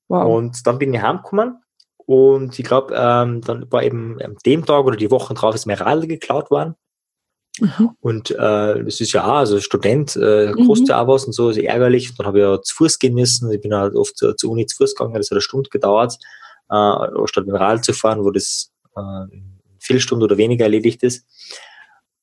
Wow. 0.08 0.38
Und 0.38 0.66
dann 0.66 0.80
bin 0.80 0.94
ich 0.94 1.02
heimgekommen 1.02 1.62
und 2.06 2.58
ich 2.58 2.66
glaube, 2.66 2.96
ähm, 2.98 3.42
dann 3.42 3.70
war 3.70 3.84
eben 3.84 4.22
an 4.22 4.38
dem 4.46 4.66
Tag 4.66 4.86
oder 4.86 4.96
die 4.96 5.12
Wochen 5.12 5.36
drauf 5.36 5.54
ist 5.56 5.66
mir 5.66 5.80
Radl 5.80 6.08
geklaut 6.08 6.50
worden. 6.50 6.76
Mhm. 7.60 7.92
Und 8.00 8.32
äh, 8.32 8.84
das 8.84 9.02
ist 9.02 9.14
ja 9.14 9.26
auch, 9.26 9.38
also 9.38 9.60
Student 9.60 10.16
äh, 10.16 10.52
kostet 10.54 10.90
mhm. 10.90 10.94
auch 10.94 11.08
was 11.08 11.26
und 11.26 11.34
so, 11.34 11.50
ist 11.50 11.58
ärgerlich. 11.58 12.16
Dann 12.16 12.28
habe 12.28 12.40
ich 12.40 12.44
ja 12.44 12.62
zu 12.62 12.76
Fuß 12.76 12.98
müssen. 13.12 13.52
Ich 13.52 13.62
bin 13.62 13.74
halt 13.74 13.96
oft 13.96 14.18
zur, 14.18 14.36
zur 14.36 14.52
Uni 14.52 14.66
zu 14.66 14.78
Fuß 14.78 14.96
gegangen, 14.96 15.16
das 15.16 15.28
hat 15.28 15.34
eine 15.34 15.42
Stunde 15.42 15.70
gedauert, 15.70 16.18
äh, 16.70 17.26
statt 17.26 17.46
mit 17.46 17.54
dem 17.54 17.56
Rad 17.56 17.84
zu 17.84 17.94
fahren, 17.94 18.24
wo 18.24 18.32
das 18.32 18.72
äh, 18.96 19.36
in 19.36 19.60
vier 19.80 20.00
Stunden 20.00 20.24
oder 20.24 20.38
weniger 20.38 20.66
erledigt 20.66 21.04
ist. 21.04 21.26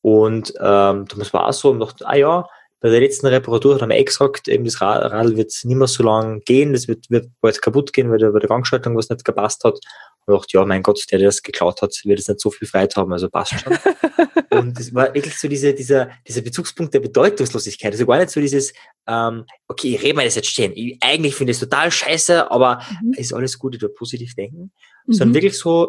Und 0.01 0.53
ähm, 0.61 1.07
das 1.17 1.33
war 1.33 1.49
auch 1.49 1.53
so, 1.53 1.71
und 1.71 1.81
dachte, 1.81 2.07
ah 2.07 2.15
ja, 2.15 2.47
bei 2.85 2.91
der 2.91 3.01
letzten 3.01 3.29
Reparatur 3.29 3.81
haben 3.81 3.89
wir 3.89 3.97
eh 3.97 4.05
gesagt, 4.05 4.47
eben 4.47 4.67
das 4.67 4.83
Radl 4.83 5.39
wird 5.39 5.55
nicht 5.65 5.75
mehr 5.75 5.87
so 5.87 6.03
lang 6.03 6.43
gehen, 6.45 6.75
das 6.75 6.87
wird, 6.87 7.09
wird 7.09 7.31
bald 7.41 7.63
kaputt 7.63 7.95
gehen, 7.95 8.11
weil 8.11 8.19
der, 8.19 8.29
bei 8.31 8.41
der 8.41 8.49
Gangschaltung 8.51 8.95
was 8.95 9.09
nicht 9.09 9.25
gepasst 9.25 9.65
hat. 9.65 9.79
Und 10.27 10.35
ich 10.35 10.39
dachte, 10.39 10.59
ja, 10.59 10.67
mein 10.67 10.83
Gott, 10.83 11.03
der, 11.11 11.19
der 11.19 11.29
das 11.29 11.43
geklaut 11.43 11.81
hat, 11.81 11.99
wird 12.05 12.19
jetzt 12.19 12.29
nicht 12.29 12.43
so 12.43 12.51
viel 12.51 12.69
Freiheit 12.69 12.95
haben, 12.97 13.11
also 13.11 13.31
passt 13.31 13.59
schon. 13.59 13.73
und 14.51 14.79
es 14.79 14.95
war 14.95 15.15
wirklich 15.15 15.39
so 15.39 15.49
diese, 15.49 15.73
dieser, 15.73 16.11
dieser 16.29 16.43
Bezugspunkt 16.43 16.93
der 16.93 17.01
Bedeutungslosigkeit. 17.01 17.93
Also 17.93 18.05
gar 18.05 18.19
nicht 18.19 18.29
so 18.29 18.39
dieses, 18.39 18.75
ähm, 19.07 19.47
okay, 19.67 19.95
ich 19.95 20.03
rede 20.03 20.17
mir 20.17 20.25
das 20.25 20.35
jetzt 20.35 20.51
stehen. 20.51 20.73
Ich 20.75 20.99
eigentlich 21.01 21.35
finde 21.35 21.53
es 21.53 21.61
total 21.61 21.91
scheiße, 21.91 22.51
aber 22.51 22.83
mhm. 23.03 23.15
ist 23.15 23.33
alles 23.33 23.59
gut, 23.59 23.77
ich 23.77 23.81
will 23.81 23.89
positiv 23.89 24.35
denken. 24.35 24.73
Mhm. 25.07 25.13
Sondern 25.15 25.35
wirklich 25.37 25.57
so, 25.57 25.89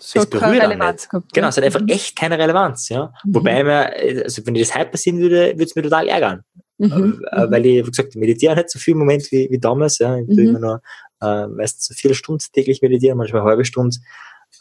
so 0.00 0.20
es 0.20 0.26
berührt 0.26 0.62
Relevanz 0.62 1.08
gehabt, 1.08 1.32
Genau, 1.32 1.48
es 1.48 1.56
hat 1.56 1.64
einfach 1.64 1.80
mhm. 1.80 1.88
echt 1.88 2.16
keine 2.16 2.38
Relevanz, 2.38 2.88
ja. 2.88 3.12
Mhm. 3.24 3.34
Wobei 3.34 3.64
mir, 3.64 4.24
also 4.24 4.46
wenn 4.46 4.54
das 4.54 4.74
heute 4.74 4.90
passieren 4.90 5.18
würde, 5.20 5.52
würde 5.52 5.64
es 5.64 5.74
mir 5.74 5.82
total 5.82 6.08
ärgern. 6.08 6.44
Mhm. 6.78 7.22
Äh, 7.32 7.46
mhm. 7.46 7.50
weil 7.50 7.66
ich, 7.66 7.86
wie 7.86 7.90
gesagt, 7.90 8.10
ich 8.10 8.16
meditiere 8.16 8.54
nicht 8.54 8.70
so 8.70 8.78
viel 8.78 8.92
im 8.92 8.98
Moment 8.98 9.30
wie, 9.32 9.48
wie 9.50 9.58
damals, 9.58 9.98
ja. 9.98 10.16
Ich 10.16 10.28
mhm. 10.28 10.38
immer 10.38 10.58
nur 10.60 10.82
äh, 11.20 11.46
meistens 11.48 11.86
so 11.86 11.94
vier 11.94 12.14
Stunden 12.14 12.44
täglich 12.52 12.82
meditieren, 12.82 13.18
manchmal 13.18 13.42
eine 13.42 13.50
halbe 13.50 13.64
Stunde. 13.64 13.96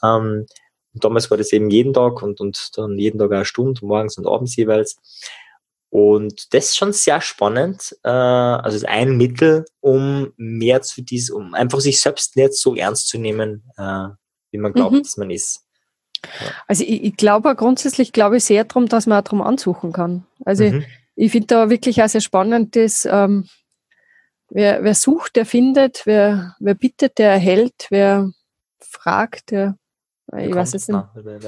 Ähm, 0.03 0.45
und 0.93 1.03
damals 1.03 1.29
war 1.29 1.37
das 1.37 1.53
eben 1.53 1.69
jeden 1.69 1.93
Tag 1.93 2.23
und, 2.23 2.39
und 2.39 2.77
dann 2.77 2.97
jeden 2.97 3.19
Tag 3.19 3.31
eine 3.31 3.45
Stunde, 3.45 3.85
morgens 3.85 4.17
und 4.17 4.27
abends 4.27 4.55
jeweils. 4.55 4.97
Und 5.89 6.53
das 6.53 6.65
ist 6.65 6.77
schon 6.77 6.91
sehr 6.91 7.21
spannend. 7.21 7.95
Äh, 8.03 8.09
also 8.09 8.75
ist 8.75 8.87
ein 8.87 9.15
Mittel, 9.17 9.65
um 9.79 10.33
mehr 10.37 10.81
zu 10.81 11.01
dies, 11.01 11.29
um 11.29 11.53
einfach 11.53 11.79
sich 11.79 12.01
selbst 12.01 12.35
nicht 12.35 12.53
so 12.53 12.75
ernst 12.75 13.07
zu 13.07 13.17
nehmen, 13.17 13.63
äh, 13.77 14.07
wie 14.51 14.57
man 14.57 14.73
glaubt, 14.73 14.93
mhm. 14.93 15.03
dass 15.03 15.17
man 15.17 15.29
ist. 15.29 15.63
Ja. 16.23 16.51
Also 16.67 16.83
ich, 16.83 17.03
ich 17.03 17.17
glaube 17.17 17.55
grundsätzlich 17.55 18.11
glaube 18.11 18.37
ich 18.37 18.45
sehr 18.45 18.63
darum, 18.63 18.87
dass 18.87 19.05
man 19.05 19.19
auch 19.19 19.23
darum 19.23 19.41
ansuchen 19.41 19.93
kann. 19.93 20.25
Also 20.45 20.63
mhm. 20.63 20.79
ich, 20.79 20.87
ich 21.15 21.31
finde 21.31 21.47
da 21.47 21.69
wirklich 21.69 22.01
auch 22.01 22.09
sehr 22.09 22.21
spannend, 22.21 22.75
dass 22.75 23.05
ähm, 23.05 23.47
wer, 24.49 24.83
wer 24.83 24.95
sucht, 24.95 25.35
der 25.35 25.45
findet, 25.45 26.01
wer, 26.05 26.55
wer 26.59 26.75
bittet, 26.75 27.17
der 27.17 27.31
erhält, 27.31 27.87
wer 27.89 28.31
fragt, 28.79 29.51
der 29.51 29.77
ich 30.35 30.53
weiß 30.53 30.73
es 30.73 30.89
nicht. 30.89 31.03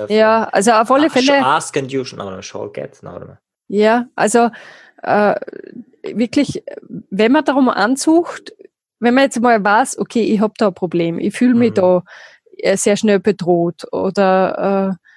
Ja, 0.08 0.46
also 0.46 0.72
auf 0.72 0.90
alle 0.90 1.10
Fälle. 1.10 1.46
Ask 1.46 1.76
and 1.76 1.92
you 1.92 2.06
shall 2.06 2.70
get. 2.72 3.02
Ja, 3.68 4.06
also 4.16 4.50
äh, 5.04 5.36
wirklich, 6.04 6.64
wenn 7.10 7.34
man 7.34 7.44
darum 7.44 7.68
ansucht, 7.68 8.54
wenn 9.00 9.14
man 9.14 9.26
jetzt 9.26 9.40
mal 9.42 9.64
weiß, 9.64 10.00
okay, 10.00 10.24
ich 10.24 10.40
habe 10.40 10.54
da 10.58 10.68
ein 10.68 10.74
Problem, 10.74 11.20
ich 11.20 11.36
fühle 11.36 11.56
mich 11.56 11.72
mhm. 11.72 11.76
da 11.76 12.04
sehr 12.76 12.98
schnell 12.98 13.20
bedroht 13.20 13.86
oder 13.92 14.98
äh, 15.00 15.10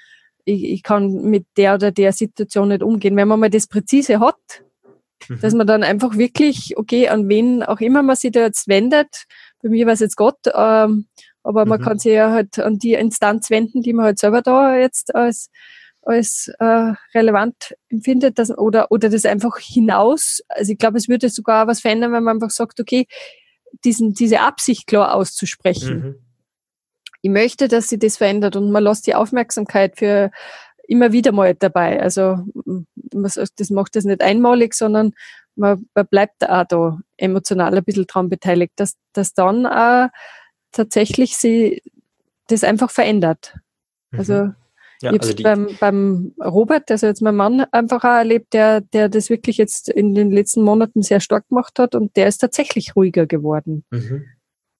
ich, 0.44 0.64
ich 0.64 0.82
kann 0.82 1.22
mit 1.22 1.46
der 1.56 1.74
oder 1.74 1.90
der 1.90 2.12
Situation 2.12 2.68
nicht 2.68 2.82
umgehen. 2.82 3.16
Wenn 3.16 3.28
man 3.28 3.40
mal 3.40 3.50
das 3.50 3.66
präzise 3.66 4.20
hat, 4.20 4.64
mhm. 5.28 5.40
dass 5.40 5.54
man 5.54 5.66
dann 5.66 5.82
einfach 5.82 6.16
wirklich, 6.16 6.76
okay, 6.76 7.08
an 7.08 7.28
wen 7.28 7.62
auch 7.62 7.80
immer 7.80 8.02
man 8.02 8.16
sich 8.16 8.32
da 8.32 8.40
jetzt 8.40 8.68
wendet, 8.68 9.24
bei 9.62 9.68
mir 9.68 9.86
war 9.86 9.92
es 9.92 10.00
jetzt 10.00 10.16
Gott, 10.16 10.38
ähm, 10.46 11.06
aber 11.44 11.66
man 11.66 11.80
mhm. 11.80 11.84
kann 11.84 11.98
sich 11.98 12.12
ja 12.12 12.30
halt 12.30 12.58
an 12.58 12.78
die 12.78 12.94
Instanz 12.94 13.50
wenden, 13.50 13.82
die 13.82 13.92
man 13.92 14.06
halt 14.06 14.18
selber 14.18 14.42
da 14.42 14.76
jetzt 14.76 15.14
als 15.14 15.50
als 16.04 16.50
äh, 16.58 16.94
relevant 17.14 17.76
empfindet 17.88 18.36
dass, 18.36 18.50
oder, 18.50 18.90
oder 18.90 19.08
das 19.08 19.24
einfach 19.24 19.58
hinaus. 19.58 20.40
Also 20.48 20.72
ich 20.72 20.78
glaube, 20.78 20.98
es 20.98 21.08
würde 21.08 21.28
sogar 21.28 21.68
was 21.68 21.80
verändern, 21.80 22.10
wenn 22.12 22.24
man 22.24 22.38
einfach 22.38 22.50
sagt, 22.50 22.80
okay, 22.80 23.06
diesen, 23.84 24.12
diese 24.12 24.40
Absicht 24.40 24.88
klar 24.88 25.14
auszusprechen. 25.14 26.00
Mhm 26.00 26.31
ich 27.22 27.30
möchte, 27.30 27.68
dass 27.68 27.88
sie 27.88 27.98
das 27.98 28.16
verändert 28.16 28.56
und 28.56 28.70
man 28.70 28.82
lässt 28.82 29.06
die 29.06 29.14
Aufmerksamkeit 29.14 29.96
für 29.96 30.30
immer 30.86 31.12
wieder 31.12 31.32
mal 31.32 31.54
dabei. 31.54 32.00
Also 32.02 32.38
das 33.14 33.70
macht 33.70 33.96
das 33.96 34.04
nicht 34.04 34.20
einmalig, 34.20 34.74
sondern 34.74 35.12
man, 35.54 35.86
man 35.94 36.06
bleibt 36.06 36.48
auch 36.48 36.64
da 36.64 36.98
emotional 37.16 37.76
ein 37.76 37.84
bisschen 37.84 38.06
dran 38.06 38.28
beteiligt, 38.28 38.72
dass, 38.76 38.96
dass 39.12 39.34
dann 39.34 39.66
auch 39.66 40.08
tatsächlich 40.72 41.36
sie 41.36 41.82
das 42.48 42.64
einfach 42.64 42.90
verändert. 42.90 43.54
Mhm. 44.10 44.18
Also 44.18 44.34
ja, 45.02 45.12
ich 45.12 45.20
also 45.20 45.34
beim, 45.42 45.68
beim 45.80 46.34
Robert, 46.42 46.90
also 46.90 47.06
jetzt 47.06 47.22
mein 47.22 47.36
Mann, 47.36 47.66
einfach 47.72 48.04
auch 48.04 48.18
erlebt, 48.18 48.52
der, 48.52 48.80
der 48.80 49.08
das 49.08 49.30
wirklich 49.30 49.58
jetzt 49.58 49.88
in 49.88 50.14
den 50.14 50.30
letzten 50.30 50.62
Monaten 50.62 51.02
sehr 51.02 51.20
stark 51.20 51.48
gemacht 51.48 51.78
hat 51.78 51.94
und 51.94 52.16
der 52.16 52.28
ist 52.28 52.38
tatsächlich 52.38 52.94
ruhiger 52.96 53.26
geworden. 53.26 53.84
Mhm. 53.90 54.24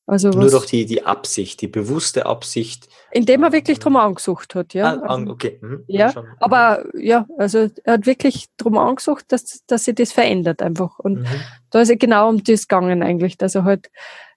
Also 0.06 0.30
Nur 0.30 0.50
durch 0.50 0.66
die, 0.66 0.85
die 0.85 1.04
Absicht, 1.04 1.61
die 1.61 1.68
bewusste 1.68 2.26
Absicht. 2.26 2.88
Indem 3.12 3.44
er 3.44 3.52
wirklich 3.52 3.78
drum 3.78 3.97
angesucht 3.97 4.54
hat, 4.54 4.75
ja. 4.75 5.00
Ah, 5.00 5.23
okay. 5.28 5.59
Mhm. 5.61 5.85
Ja, 5.87 6.12
Schon. 6.12 6.26
aber 6.40 6.85
ja, 6.94 7.26
also 7.38 7.68
er 7.85 7.94
hat 7.94 8.06
wirklich 8.06 8.47
drum 8.56 8.76
angesucht, 8.78 9.26
dass, 9.28 9.64
dass 9.66 9.85
sich 9.85 9.94
das 9.94 10.12
verändert 10.12 10.61
einfach. 10.61 10.99
Und 10.99 11.21
mhm. 11.21 11.26
da 11.71 11.80
ist 11.80 11.90
er 11.90 11.97
genau 11.97 12.28
um 12.28 12.42
das 12.42 12.66
gegangen 12.66 13.02
eigentlich, 13.02 13.38
dass 13.38 13.54
er 13.54 13.64
halt 13.64 13.90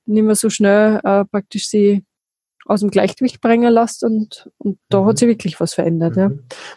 nicht 0.06 0.24
mehr 0.24 0.36
so 0.36 0.50
schnell 0.50 1.00
äh, 1.04 1.26
praktisch 1.26 1.68
sie 1.68 2.06
aus 2.68 2.80
dem 2.80 2.90
Gleichgewicht 2.90 3.42
bringen 3.42 3.72
lässt 3.72 4.04
und, 4.04 4.50
und 4.58 4.80
da 4.90 5.02
mhm. 5.02 5.06
hat 5.06 5.20
sich 5.20 5.28
wirklich 5.28 5.60
was 5.60 5.76
verändert. 5.76 6.16
Mhm. 6.16 6.22
Ja. 6.22 6.32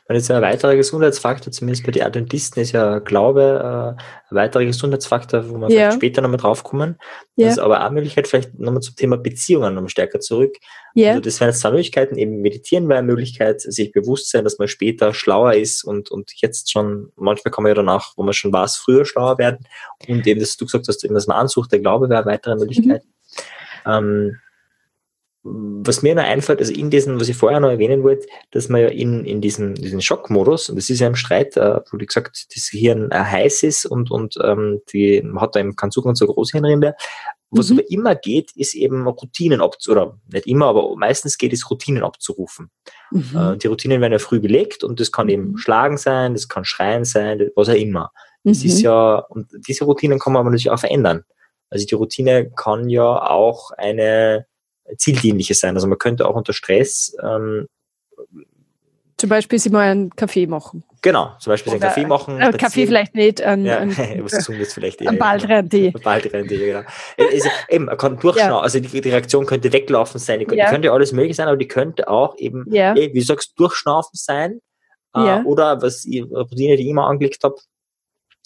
Weil 0.06 0.16
jetzt 0.18 0.30
ein 0.30 0.42
weiterer 0.42 0.76
Gesundheitsfaktor, 0.76 1.50
zumindest 1.50 1.86
bei 1.86 1.92
den 1.92 2.02
Adventisten, 2.02 2.60
ist 2.60 2.72
ja 2.72 2.98
Glaube 2.98 3.96
äh, 3.98 4.02
ein 4.30 4.36
weiterer 4.36 4.66
Gesundheitsfaktor, 4.66 5.48
wo 5.48 5.58
wir 5.58 5.70
ja. 5.70 5.90
später 5.90 6.20
nochmal 6.20 6.36
drauf 6.36 6.62
kommen. 6.62 6.96
Ja. 7.36 7.46
Das 7.46 7.54
ist 7.54 7.58
aber 7.58 7.80
auch 7.80 7.86
eine 7.86 7.94
Möglichkeit, 7.94 8.28
vielleicht 8.28 8.58
nochmal 8.58 8.82
zum 8.82 8.96
Thema 8.96 9.16
Beziehungen 9.16 9.74
nochmal 9.74 9.88
stärker 9.88 10.20
zurück. 10.20 10.56
Ja. 10.94 11.10
Also 11.10 11.22
das 11.22 11.40
wären 11.40 11.50
jetzt 11.50 11.60
zwei 11.60 11.70
Möglichkeiten, 11.70 12.18
eben 12.18 12.42
meditieren 12.42 12.86
wäre 12.90 12.98
eine 12.98 13.06
Möglichkeit, 13.06 13.62
sich 13.62 13.90
bewusst 13.90 14.30
sein, 14.30 14.44
dass 14.44 14.58
man 14.58 14.68
später 14.68 15.14
schlauer 15.14 15.54
ist 15.54 15.84
und, 15.84 16.10
und 16.10 16.32
jetzt 16.36 16.70
schon, 16.70 17.12
manchmal 17.16 17.50
kann 17.50 17.62
man 17.62 17.70
ja 17.70 17.74
danach, 17.74 18.12
wo 18.16 18.22
man 18.22 18.34
schon 18.34 18.52
war, 18.52 18.68
früher 18.68 19.06
schlauer 19.06 19.38
werden. 19.38 19.60
Und 20.06 20.26
eben, 20.26 20.38
dass 20.38 20.58
du 20.58 20.66
gesagt 20.66 20.86
hast, 20.86 21.02
dass 21.02 21.26
man 21.26 21.36
ansucht, 21.38 21.72
der 21.72 21.80
Glaube 21.80 22.10
wäre 22.10 22.20
eine 22.20 22.30
weitere 22.30 22.56
Möglichkeit. 22.56 23.04
Mhm. 23.86 23.90
Ähm, 23.90 24.38
was 25.44 26.02
mir 26.02 26.14
noch 26.14 26.24
einfällt, 26.24 26.58
also 26.58 26.72
in 26.72 26.90
diesem, 26.90 27.20
was 27.20 27.28
ich 27.28 27.36
vorher 27.36 27.60
noch 27.60 27.70
erwähnen 27.70 28.02
wollte, 28.02 28.26
dass 28.50 28.68
man 28.68 28.80
ja 28.80 28.88
in, 28.88 29.24
in 29.24 29.40
diesem, 29.40 29.74
diesen 29.74 30.02
Schockmodus, 30.02 30.68
und 30.68 30.76
das 30.76 30.90
ist 30.90 31.00
ja 31.00 31.06
im 31.06 31.14
Streit, 31.14 31.56
äh, 31.56 31.80
wo 31.90 31.96
du 31.96 32.06
gesagt 32.06 32.46
das 32.54 32.68
Hirn 32.68 33.10
äh, 33.10 33.18
heiß 33.18 33.62
ist 33.62 33.86
und, 33.86 34.10
und 34.10 34.36
ähm, 34.42 34.80
die, 34.92 35.22
man 35.22 35.40
hat 35.40 35.54
da 35.54 35.60
eben 35.60 35.76
keinen 35.76 35.92
Zugang 35.92 36.16
zur 36.16 36.28
Großhirnrinde. 36.28 36.94
Was 37.50 37.70
mhm. 37.70 37.78
aber 37.78 37.90
immer 37.90 38.14
geht, 38.14 38.50
ist 38.56 38.74
eben 38.74 39.06
Routinen 39.06 39.62
abzurufen, 39.62 40.02
oder 40.02 40.18
nicht 40.30 40.46
immer, 40.46 40.66
aber 40.66 40.94
meistens 40.96 41.38
geht 41.38 41.52
es, 41.52 41.70
Routinen 41.70 42.02
abzurufen. 42.02 42.70
Mhm. 43.10 43.30
Äh, 43.34 43.56
die 43.56 43.68
Routinen 43.68 44.00
werden 44.00 44.12
ja 44.12 44.18
früh 44.18 44.40
gelegt 44.40 44.84
und 44.84 45.00
das 45.00 45.12
kann 45.12 45.28
eben 45.28 45.52
mhm. 45.52 45.56
Schlagen 45.56 45.96
sein, 45.96 46.34
das 46.34 46.48
kann 46.48 46.64
Schreien 46.64 47.04
sein, 47.04 47.48
was 47.54 47.68
auch 47.68 47.74
immer. 47.74 48.10
Das 48.44 48.64
ist 48.64 48.78
mhm. 48.78 48.84
ja, 48.84 49.18
und 49.28 49.48
diese 49.66 49.84
Routinen 49.84 50.18
kann 50.18 50.32
man 50.32 50.40
aber 50.40 50.50
natürlich 50.50 50.70
auch 50.70 50.78
verändern. 50.78 51.22
Also 51.70 51.86
die 51.86 51.94
Routine 51.94 52.50
kann 52.50 52.88
ja 52.88 53.30
auch 53.30 53.70
eine 53.72 54.46
zieldienliches 54.96 55.60
sein. 55.60 55.74
Also 55.74 55.86
man 55.86 55.98
könnte 55.98 56.26
auch 56.26 56.34
unter 56.34 56.52
Stress 56.52 57.14
ähm, 57.22 57.66
zum 59.18 59.30
Beispiel 59.30 59.58
sie 59.58 59.70
mal 59.70 59.90
einen 59.90 60.10
Kaffee 60.14 60.46
machen. 60.46 60.84
Genau, 61.02 61.32
zum 61.40 61.50
Beispiel 61.50 61.72
einen 61.72 61.82
Kaffee 61.82 62.06
machen. 62.06 62.40
Äh, 62.40 62.52
Kaffee 62.52 62.86
vielleicht 62.86 63.16
nicht. 63.16 63.42
Ein, 63.42 63.64
ja, 63.64 63.78
ein, 63.78 63.90
was 64.22 64.30
Gesundes 64.30 64.72
vielleicht 64.72 65.00
eher. 65.00 65.10
Ein 65.10 65.18
Baldrian-Tee. 65.18 65.90
Baldrian-Tee, 65.90 66.56
genau. 66.56 66.82
Also, 67.18 67.48
eben, 67.68 67.86
man 67.86 67.96
kann 67.96 68.18
durchschauen, 68.20 68.50
ja. 68.50 68.60
also 68.60 68.78
die, 68.78 69.00
die, 69.00 69.10
Reaktion 69.10 69.44
könnte 69.44 69.72
weglaufen 69.72 70.20
sein, 70.20 70.38
die, 70.38 70.46
ja. 70.54 70.66
die, 70.66 70.70
könnte 70.70 70.92
alles 70.92 71.10
möglich 71.10 71.36
sein, 71.36 71.48
aber 71.48 71.56
die 71.56 71.66
könnte 71.66 72.08
auch 72.08 72.36
eben, 72.38 72.64
ja. 72.72 72.94
eh, 72.94 73.12
wie 73.12 73.18
du 73.18 73.24
sagst, 73.24 73.58
durchschnaufen 73.58 74.12
sein. 74.14 74.60
Äh, 75.14 75.42
oder 75.42 75.82
was 75.82 76.04
ich, 76.04 76.22
Routine, 76.22 76.76
die 76.76 76.84
ich 76.84 76.88
immer 76.88 77.08
angelegt 77.08 77.42
habe, 77.42 77.56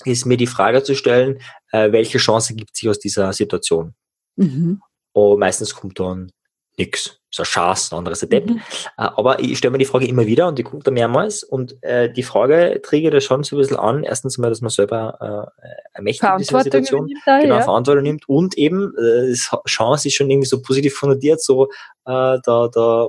ist 0.07 0.25
mir 0.25 0.39
die 0.39 0.47
Frage 0.47 0.83
zu 0.83 0.95
stellen, 0.95 1.39
äh, 1.71 1.93
welche 1.93 2.17
Chance 2.17 2.55
gibt 2.55 2.75
sich 2.77 2.89
aus 2.89 2.99
dieser 2.99 3.31
Situation? 3.35 3.95
Mhm. 4.37 4.81
Und 5.13 5.39
meistens 5.39 5.75
kommt 5.75 5.99
dann 6.01 6.31
nix. 6.79 7.19
So 7.35 7.43
eine 7.43 7.49
Chance, 7.49 7.95
ein 7.95 7.99
anderes 7.99 8.21
Depp. 8.21 8.47
Mhm. 8.47 8.61
Äh, 8.99 9.09
aber 9.17 9.41
ich 9.41 9.57
stelle 9.57 9.73
mir 9.73 9.79
die 9.79 9.87
Frage 9.87 10.07
immer 10.07 10.27
wieder 10.27 10.49
und 10.49 10.59
ich 10.59 10.67
gucke 10.67 10.83
da 10.83 10.91
mehrmals 10.91 11.43
und 11.43 11.83
äh, 11.83 12.13
die 12.13 12.23
Frage 12.23 12.81
triggert 12.83 13.15
das 13.15 13.25
schon 13.25 13.43
so 13.43 13.57
ein 13.57 13.61
bisschen 13.61 13.79
an. 13.79 14.05
Erstens 14.05 14.37
mal, 14.37 14.51
dass 14.51 14.61
man 14.61 14.69
selber 14.69 15.51
äh, 15.63 15.69
ermächtigt 15.95 16.31
in 16.31 16.39
dieser 16.39 16.61
Situation 16.61 17.11
da, 17.25 17.41
genau, 17.41 17.57
ja. 17.57 17.63
Verantwortung 17.63 18.03
nimmt 18.03 18.29
und 18.29 18.59
eben 18.59 18.93
äh, 18.99 19.35
Chance 19.67 20.09
ist 20.09 20.15
schon 20.15 20.31
irgendwie 20.31 20.49
so 20.49 20.61
positiv 20.61 20.99
konnotiert, 21.01 21.43
so 21.43 21.71
äh, 22.05 22.39
da, 22.45 22.69
da 22.71 23.09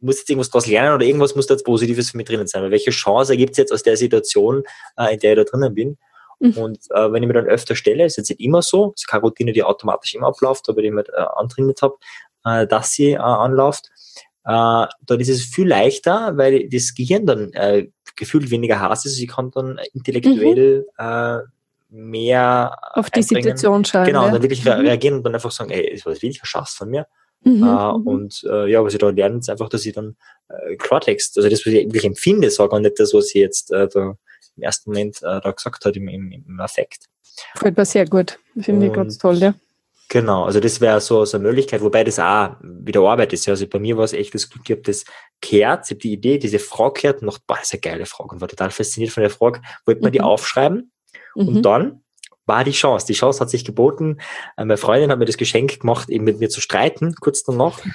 muss 0.00 0.18
jetzt 0.18 0.28
irgendwas 0.28 0.50
daraus 0.50 0.66
lernen 0.66 0.96
oder 0.96 1.06
irgendwas 1.06 1.36
muss 1.36 1.46
da 1.46 1.54
jetzt 1.54 1.64
Positives 1.64 2.10
für 2.10 2.16
mich 2.16 2.26
drinnen 2.26 2.48
sein. 2.48 2.64
Weil 2.64 2.72
welche 2.72 2.90
Chance 2.90 3.32
ergibt 3.32 3.52
es 3.52 3.58
jetzt 3.58 3.72
aus 3.72 3.84
der 3.84 3.96
Situation, 3.96 4.64
äh, 4.96 5.14
in 5.14 5.20
der 5.20 5.32
ich 5.32 5.44
da 5.44 5.44
drinnen 5.44 5.72
bin? 5.72 5.98
Mhm. 6.38 6.58
Und 6.58 6.78
äh, 6.90 7.12
wenn 7.12 7.22
ich 7.22 7.26
mir 7.26 7.34
dann 7.34 7.46
öfter 7.46 7.74
stelle, 7.74 8.04
ist 8.04 8.16
jetzt 8.16 8.28
nicht 8.28 8.40
immer 8.40 8.62
so, 8.62 8.92
ist 8.94 9.08
keine 9.08 9.22
Routine, 9.22 9.52
die 9.52 9.62
automatisch 9.62 10.14
immer 10.14 10.28
abläuft, 10.28 10.68
aber 10.68 10.82
die 10.82 10.88
ich 10.88 10.94
mir 10.94 11.04
äh, 11.08 11.26
antrainiert 11.36 11.82
habe, 11.82 11.94
äh, 12.44 12.66
dass 12.66 12.92
sie 12.92 13.12
äh, 13.12 13.16
anläuft, 13.18 13.90
äh, 14.44 14.86
dann 15.06 15.20
ist 15.20 15.28
es 15.28 15.44
viel 15.44 15.68
leichter, 15.68 16.36
weil 16.36 16.68
das 16.68 16.94
Gehirn 16.94 17.26
dann 17.26 17.52
äh, 17.52 17.88
gefühlt 18.16 18.50
weniger 18.50 18.80
Hass 18.80 19.04
ist. 19.04 19.12
Also 19.12 19.22
ich 19.22 19.28
kann 19.28 19.50
dann 19.50 19.80
intellektuell 19.92 20.86
mhm. 20.98 21.04
äh, 21.04 21.38
mehr 21.88 22.76
auf 22.92 23.10
die 23.10 23.22
Situation 23.22 23.84
schauen. 23.84 24.06
Genau, 24.06 24.20
ja. 24.20 24.26
und 24.26 24.34
dann 24.34 24.42
wirklich 24.42 24.64
mhm. 24.64 24.70
reagieren 24.72 25.16
und 25.16 25.24
dann 25.24 25.34
einfach 25.34 25.50
sagen, 25.50 25.70
ey, 25.70 25.92
das 25.94 26.04
war 26.04 26.12
wirklich 26.12 26.42
ein 26.42 26.46
Schatz 26.46 26.74
von 26.74 26.90
mir. 26.90 27.06
Mhm, 27.42 27.62
äh, 27.62 27.92
mhm. 27.92 28.06
und 28.06 28.44
äh, 28.50 28.70
ja, 28.70 28.82
was 28.82 28.94
ich 28.94 28.98
da 28.98 29.08
lerne, 29.10 29.38
ist 29.38 29.50
einfach, 29.50 29.68
dass 29.68 29.86
ich 29.86 29.94
dann 29.94 30.16
äh, 30.48 30.76
Klartext, 30.76 31.36
also 31.36 31.48
das, 31.48 31.60
was 31.60 31.72
ich 31.72 31.84
wirklich 31.86 32.04
empfinde, 32.04 32.50
sage 32.50 32.74
und 32.74 32.82
nicht 32.82 32.98
das, 32.98 33.14
was 33.14 33.28
ich 33.28 33.34
jetzt 33.34 33.72
äh, 33.72 33.88
da 33.88 34.16
im 34.56 34.62
ersten 34.62 34.90
Moment 34.90 35.16
äh, 35.22 35.40
da 35.40 35.50
gesagt 35.50 35.84
hat, 35.84 35.96
im, 35.96 36.08
im, 36.08 36.32
im 36.32 36.60
Affekt. 36.60 37.06
Gefällt 37.54 37.76
mir 37.76 37.84
sehr 37.84 38.06
gut. 38.06 38.38
Finde 38.60 38.86
ich 38.86 38.92
ganz 38.92 39.18
toll, 39.18 39.36
ja. 39.36 39.54
Genau, 40.08 40.44
also 40.44 40.60
das 40.60 40.80
wäre 40.80 41.00
so, 41.00 41.24
so 41.24 41.36
eine 41.36 41.48
Möglichkeit, 41.48 41.82
wobei 41.82 42.04
das 42.04 42.20
auch 42.20 42.56
wieder 42.62 43.00
Arbeit 43.00 43.32
ist. 43.32 43.48
Also 43.48 43.66
bei 43.66 43.80
mir 43.80 43.96
war 43.96 44.04
es 44.04 44.12
echt 44.12 44.34
das 44.34 44.48
Glück, 44.48 44.62
ich 44.64 44.70
habe 44.70 44.82
das 44.82 45.04
gehört, 45.40 45.86
ich 45.86 45.90
habe 45.90 46.00
die 46.00 46.12
Idee, 46.12 46.38
diese 46.38 46.60
Frage 46.60 47.00
gehört 47.00 47.22
und 47.22 47.26
dachte, 47.26 47.42
boah, 47.46 47.56
das 47.56 47.64
ist 47.64 47.72
eine 47.72 47.80
geile 47.80 48.06
Frage 48.06 48.34
und 48.34 48.40
war 48.40 48.48
total 48.48 48.70
fasziniert 48.70 49.12
von 49.12 49.22
der 49.22 49.30
Frage, 49.30 49.62
wollte 49.84 50.02
man 50.02 50.10
mhm. 50.10 50.12
die 50.12 50.20
aufschreiben 50.20 50.92
mhm. 51.34 51.48
und 51.48 51.62
dann 51.62 52.04
war 52.46 52.64
die 52.64 52.72
Chance. 52.72 53.06
Die 53.06 53.12
Chance 53.12 53.40
hat 53.40 53.50
sich 53.50 53.64
geboten. 53.64 54.18
Äh, 54.56 54.64
meine 54.64 54.76
Freundin 54.76 55.10
hat 55.10 55.18
mir 55.18 55.24
das 55.24 55.36
Geschenk 55.36 55.80
gemacht, 55.80 56.08
eben 56.08 56.24
mit 56.24 56.40
mir 56.40 56.48
zu 56.48 56.60
streiten, 56.60 57.14
kurz 57.20 57.42
danach. 57.42 57.78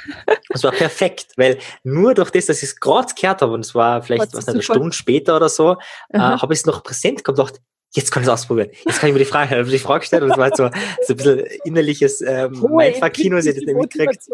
Das 0.53 0.65
war 0.65 0.71
perfekt, 0.71 1.27
weil 1.37 1.59
nur 1.83 2.13
durch 2.13 2.29
das, 2.29 2.47
dass 2.47 2.57
ich 2.57 2.71
es 2.71 2.79
gerade 2.81 3.13
gehört 3.13 3.41
habe, 3.41 3.53
und 3.53 3.61
es 3.61 3.73
war 3.73 4.01
vielleicht 4.01 4.35
was 4.35 4.49
eine 4.49 4.61
Stunde 4.61 4.91
später 4.91 5.37
oder 5.37 5.47
so, 5.47 5.77
äh, 6.09 6.19
habe 6.19 6.53
ich 6.53 6.59
es 6.59 6.65
noch 6.65 6.83
präsent 6.83 7.23
gehabt 7.23 7.39
und 7.39 7.47
dachte, 7.47 7.61
jetzt 7.91 8.11
kann 8.11 8.23
ich 8.23 8.27
es 8.27 8.33
ausprobieren. 8.33 8.69
Jetzt 8.85 8.99
kann 8.99 9.09
ich 9.09 9.13
mir 9.13 9.19
die 9.19 9.25
Frage, 9.25 9.63
die 9.63 9.77
Frage 9.79 10.01
gestellt 10.01 10.23
und 10.23 10.31
es 10.31 10.37
war 10.37 10.45
halt 10.45 10.57
so, 10.57 10.69
so 11.05 11.13
ein 11.13 11.17
bisschen 11.17 11.39
innerliches 11.65 12.21
ähm, 12.21 12.51
Mindfuck-Kino, 12.51 13.35
das 13.35 13.45
nicht 13.45 13.67
mitgekriegt. 13.67 14.27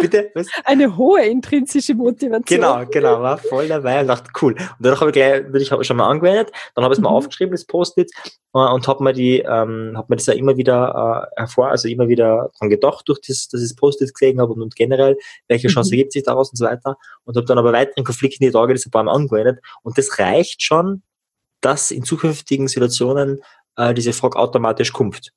Bitte? 0.00 0.30
Was? 0.34 0.46
Eine 0.64 0.96
hohe 0.96 1.22
intrinsische 1.22 1.94
Motivation. 1.94 2.44
Genau, 2.44 2.84
genau, 2.86 3.22
war 3.22 3.38
voll 3.38 3.68
dabei 3.68 4.00
und 4.00 4.08
dachte, 4.08 4.30
cool. 4.42 4.52
Und 4.52 4.76
danach 4.80 5.00
habe 5.00 5.10
ich 5.10 5.14
gleich, 5.14 5.50
bin 5.50 5.60
ich 5.62 5.68
schon 5.68 5.96
mal 5.96 6.08
angewendet, 6.08 6.52
dann 6.74 6.84
habe 6.84 6.92
ich 6.92 6.98
es 6.98 7.02
mal 7.02 7.10
mhm. 7.10 7.16
aufgeschrieben, 7.16 7.52
das 7.52 7.64
Post-it, 7.64 8.10
äh, 8.54 8.58
und 8.58 8.86
habe 8.86 9.02
mir 9.02 9.12
die, 9.12 9.38
ähm, 9.40 9.94
habe 9.96 10.06
mir 10.08 10.16
das 10.16 10.26
ja 10.26 10.34
immer 10.34 10.56
wieder 10.56 11.28
äh, 11.36 11.40
hervor, 11.40 11.68
also 11.68 11.88
immer 11.88 12.08
wieder 12.08 12.50
dran 12.58 12.68
gedacht, 12.68 13.08
durch 13.08 13.20
das, 13.26 13.48
dass 13.48 13.62
ich 13.62 13.68
das 13.68 13.76
Post-it 13.76 14.12
gesehen 14.12 14.40
habe 14.40 14.52
und, 14.52 14.62
und 14.62 14.76
generell, 14.76 15.16
welche 15.48 15.68
Chance 15.68 15.90
mhm. 15.90 15.98
ergibt 15.98 16.12
sich 16.12 16.22
daraus 16.22 16.50
und 16.50 16.56
so 16.56 16.66
weiter. 16.66 16.96
Und 17.24 17.36
habe 17.36 17.46
dann 17.46 17.58
aber 17.58 17.72
weiteren 17.72 18.04
Konflikten 18.04 18.44
die 18.44 18.50
Tage 18.50 18.74
das 18.74 18.86
ein 18.86 18.90
paar 18.90 19.04
Mal 19.04 19.12
angewendet. 19.12 19.60
Und 19.82 19.96
das 19.96 20.18
reicht 20.18 20.62
schon, 20.62 21.02
dass 21.64 21.90
in 21.90 22.04
zukünftigen 22.04 22.68
Situationen 22.68 23.40
äh, 23.76 23.94
diese 23.94 24.12
Frage 24.12 24.38
automatisch 24.38 24.92
kommt. 24.92 25.32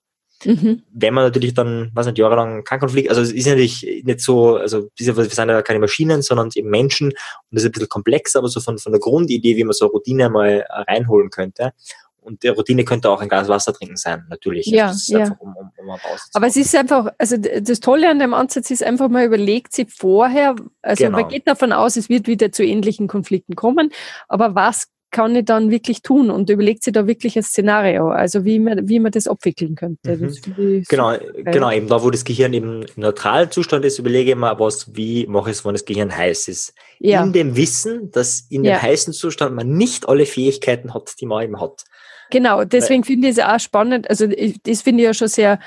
Mhm. 0.46 0.84
Wenn 0.92 1.14
man 1.14 1.24
natürlich 1.24 1.54
dann, 1.54 1.90
was 1.94 2.06
nicht, 2.06 2.20
jahrelang 2.20 2.64
kein 2.64 2.80
Konflikt, 2.80 3.10
also 3.10 3.22
es 3.22 3.32
ist 3.32 3.48
natürlich 3.48 4.04
nicht 4.04 4.22
so, 4.22 4.58
also 4.58 4.90
wir 4.96 5.14
sind 5.14 5.50
ja 5.50 5.62
keine 5.64 5.80
Maschinen, 5.80 6.22
sondern 6.22 6.50
eben 6.54 6.70
Menschen 6.70 7.08
und 7.08 7.16
das 7.52 7.64
ist 7.64 7.70
ein 7.70 7.72
bisschen 7.72 7.90
komplex, 7.90 8.36
aber 8.36 8.48
so 8.48 8.60
von, 8.60 8.78
von 8.78 8.92
der 8.92 9.00
Grundidee, 9.00 9.56
wie 9.56 9.64
man 9.64 9.74
so 9.74 9.86
eine 9.86 9.94
Routine 9.94 10.30
mal 10.30 10.66
äh, 10.68 10.82
reinholen 10.92 11.30
könnte. 11.32 11.74
Und 12.20 12.44
die 12.44 12.50
Routine 12.50 12.84
könnte 12.84 13.10
auch 13.10 13.22
ein 13.22 13.30
Glas 13.30 13.48
Wasser 13.48 13.74
trinken 13.74 13.96
sein, 13.96 14.26
natürlich. 14.30 14.66
Ja, 14.66 14.88
also 14.88 15.18
ja. 15.18 15.36
Um, 15.40 15.56
um, 15.56 15.72
um 15.78 15.98
aber 16.34 16.48
es 16.48 16.58
ist 16.58 16.76
einfach, 16.76 17.08
also 17.18 17.38
das 17.38 17.80
Tolle 17.80 18.10
an 18.10 18.20
dem 18.20 18.34
Ansatz 18.34 18.70
ist 18.70 18.84
einfach, 18.84 19.08
man 19.08 19.24
überlegt 19.24 19.74
sich 19.74 19.88
vorher, 19.90 20.56
also 20.82 21.06
genau. 21.06 21.22
man 21.22 21.30
geht 21.30 21.48
davon 21.48 21.72
aus, 21.72 21.96
es 21.96 22.10
wird 22.10 22.28
wieder 22.28 22.52
zu 22.52 22.66
ähnlichen 22.66 23.08
Konflikten 23.08 23.56
kommen, 23.56 23.92
aber 24.28 24.56
was 24.56 24.90
kann 25.18 25.36
ich 25.36 25.46
dann 25.46 25.72
wirklich 25.72 26.04
tun 26.04 26.30
und 26.30 26.48
überlegt 26.48 26.84
sich 26.84 26.94
da 26.94 27.08
wirklich 27.08 27.36
ein 27.38 27.42
Szenario, 27.42 28.10
also 28.10 28.46
wie 28.46 28.60
man, 28.60 28.88
wie 28.88 29.00
man 29.00 29.12
das 29.12 29.28
abwickeln 29.28 29.74
könnte. 29.74 30.16
Mhm. 30.16 30.84
Genau, 30.88 31.18
genau, 31.38 31.72
eben 31.72 31.88
da, 31.88 32.04
wo 32.04 32.12
das 32.12 32.24
Gehirn 32.24 32.54
im 32.54 32.86
neutralen 32.98 33.50
Zustand 33.50 33.84
ist, 33.84 33.98
überlege 33.98 34.30
ich 34.30 34.38
mir, 34.38 34.60
was, 34.60 34.96
wie 34.96 35.26
mache 35.26 35.50
ich 35.50 35.58
es, 35.58 35.66
wenn 35.66 35.74
das 35.74 35.86
Gehirn 35.86 36.16
heiß 36.16 36.50
ist. 36.50 36.76
Ja. 37.00 37.24
In 37.24 37.34
dem 37.34 37.56
Wissen, 37.56 38.12
dass 38.12 38.42
in 38.52 38.62
dem 38.62 38.74
ja. 38.74 38.80
heißen 38.80 39.12
Zustand 39.12 39.56
man 39.56 39.76
nicht 39.76 40.08
alle 40.08 40.28
Fähigkeiten 40.28 40.94
hat, 40.94 41.16
die 41.20 41.26
man 41.26 41.44
eben 41.44 41.60
hat. 41.60 41.84
Genau, 42.30 42.64
deswegen 42.64 43.04
finde 43.04 43.30
ich 43.30 43.40
es 43.40 43.44
auch 43.44 43.60
spannend, 43.60 44.08
also 44.12 44.28
das 44.28 44.84
finde 44.84 45.02
ich 45.02 45.08
ja 45.08 45.14
schon 45.16 45.30
sehr, 45.30 45.60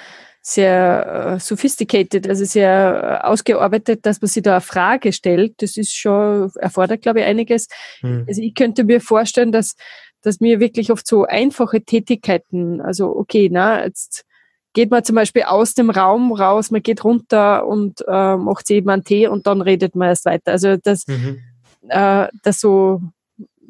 sehr 0.42 1.34
äh, 1.36 1.40
sophisticated, 1.40 2.28
also 2.28 2.44
sehr 2.44 3.20
äh, 3.22 3.26
ausgearbeitet, 3.26 4.06
dass 4.06 4.20
man 4.20 4.28
sich 4.28 4.42
da 4.42 4.52
eine 4.52 4.60
Frage 4.60 5.12
stellt. 5.12 5.54
Das 5.58 5.76
ist 5.76 5.94
schon, 5.94 6.50
erfordert, 6.56 7.02
glaube 7.02 7.20
ich, 7.20 7.26
einiges. 7.26 7.68
Hm. 8.00 8.24
Also 8.26 8.40
ich 8.40 8.54
könnte 8.54 8.84
mir 8.84 9.00
vorstellen, 9.00 9.52
dass, 9.52 9.74
dass 10.22 10.40
mir 10.40 10.58
wirklich 10.58 10.90
oft 10.90 11.06
so 11.06 11.24
einfache 11.24 11.82
Tätigkeiten, 11.82 12.80
also 12.80 13.14
okay, 13.14 13.48
na, 13.52 13.84
jetzt 13.84 14.24
geht 14.72 14.90
man 14.90 15.04
zum 15.04 15.16
Beispiel 15.16 15.42
aus 15.42 15.74
dem 15.74 15.90
Raum 15.90 16.32
raus, 16.32 16.70
man 16.70 16.82
geht 16.82 17.04
runter 17.04 17.66
und 17.66 18.02
äh, 18.06 18.36
macht 18.36 18.66
sich 18.66 18.76
eben 18.76 18.90
einen 18.90 19.04
Tee 19.04 19.26
und 19.26 19.46
dann 19.46 19.60
redet 19.60 19.94
man 19.94 20.08
erst 20.08 20.24
weiter. 20.24 20.52
Also 20.52 20.76
dass, 20.76 21.06
mhm. 21.06 21.40
äh, 21.88 22.28
dass 22.42 22.60
so 22.60 23.02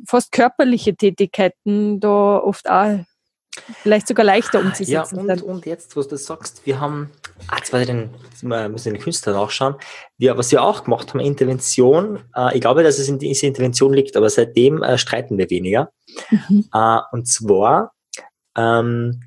fast 0.06 0.30
körperliche 0.30 0.94
Tätigkeiten 0.94 2.00
da 2.00 2.36
oft 2.38 2.68
auch 2.68 3.00
vielleicht 3.82 4.08
sogar 4.08 4.24
leichter 4.24 4.60
umzusetzen. 4.60 5.26
Ja, 5.26 5.34
und, 5.34 5.42
und 5.42 5.66
jetzt, 5.66 5.96
wo 5.96 6.02
du 6.02 6.16
sagst, 6.16 6.62
wir 6.64 6.80
haben, 6.80 7.10
ah, 7.48 7.56
jetzt 7.56 7.72
weiß 7.72 7.82
ich 7.82 7.86
den, 7.86 8.10
jetzt 8.30 8.42
müssen 8.42 8.94
den 8.94 9.02
Künstler 9.02 9.32
nachschauen, 9.32 9.74
wir, 10.18 10.36
was 10.36 10.52
wir 10.52 10.62
auch 10.62 10.84
gemacht 10.84 11.10
haben, 11.10 11.20
Intervention, 11.20 12.20
äh, 12.36 12.54
ich 12.54 12.60
glaube, 12.60 12.82
dass 12.82 12.98
es 12.98 13.08
in 13.08 13.18
dieser 13.18 13.48
Intervention 13.48 13.92
liegt, 13.92 14.16
aber 14.16 14.30
seitdem 14.30 14.82
äh, 14.82 14.98
streiten 14.98 15.38
wir 15.38 15.50
weniger. 15.50 15.90
Mhm. 16.30 16.68
Äh, 16.72 16.98
und 17.12 17.26
zwar, 17.26 17.92
ähm, 18.56 19.22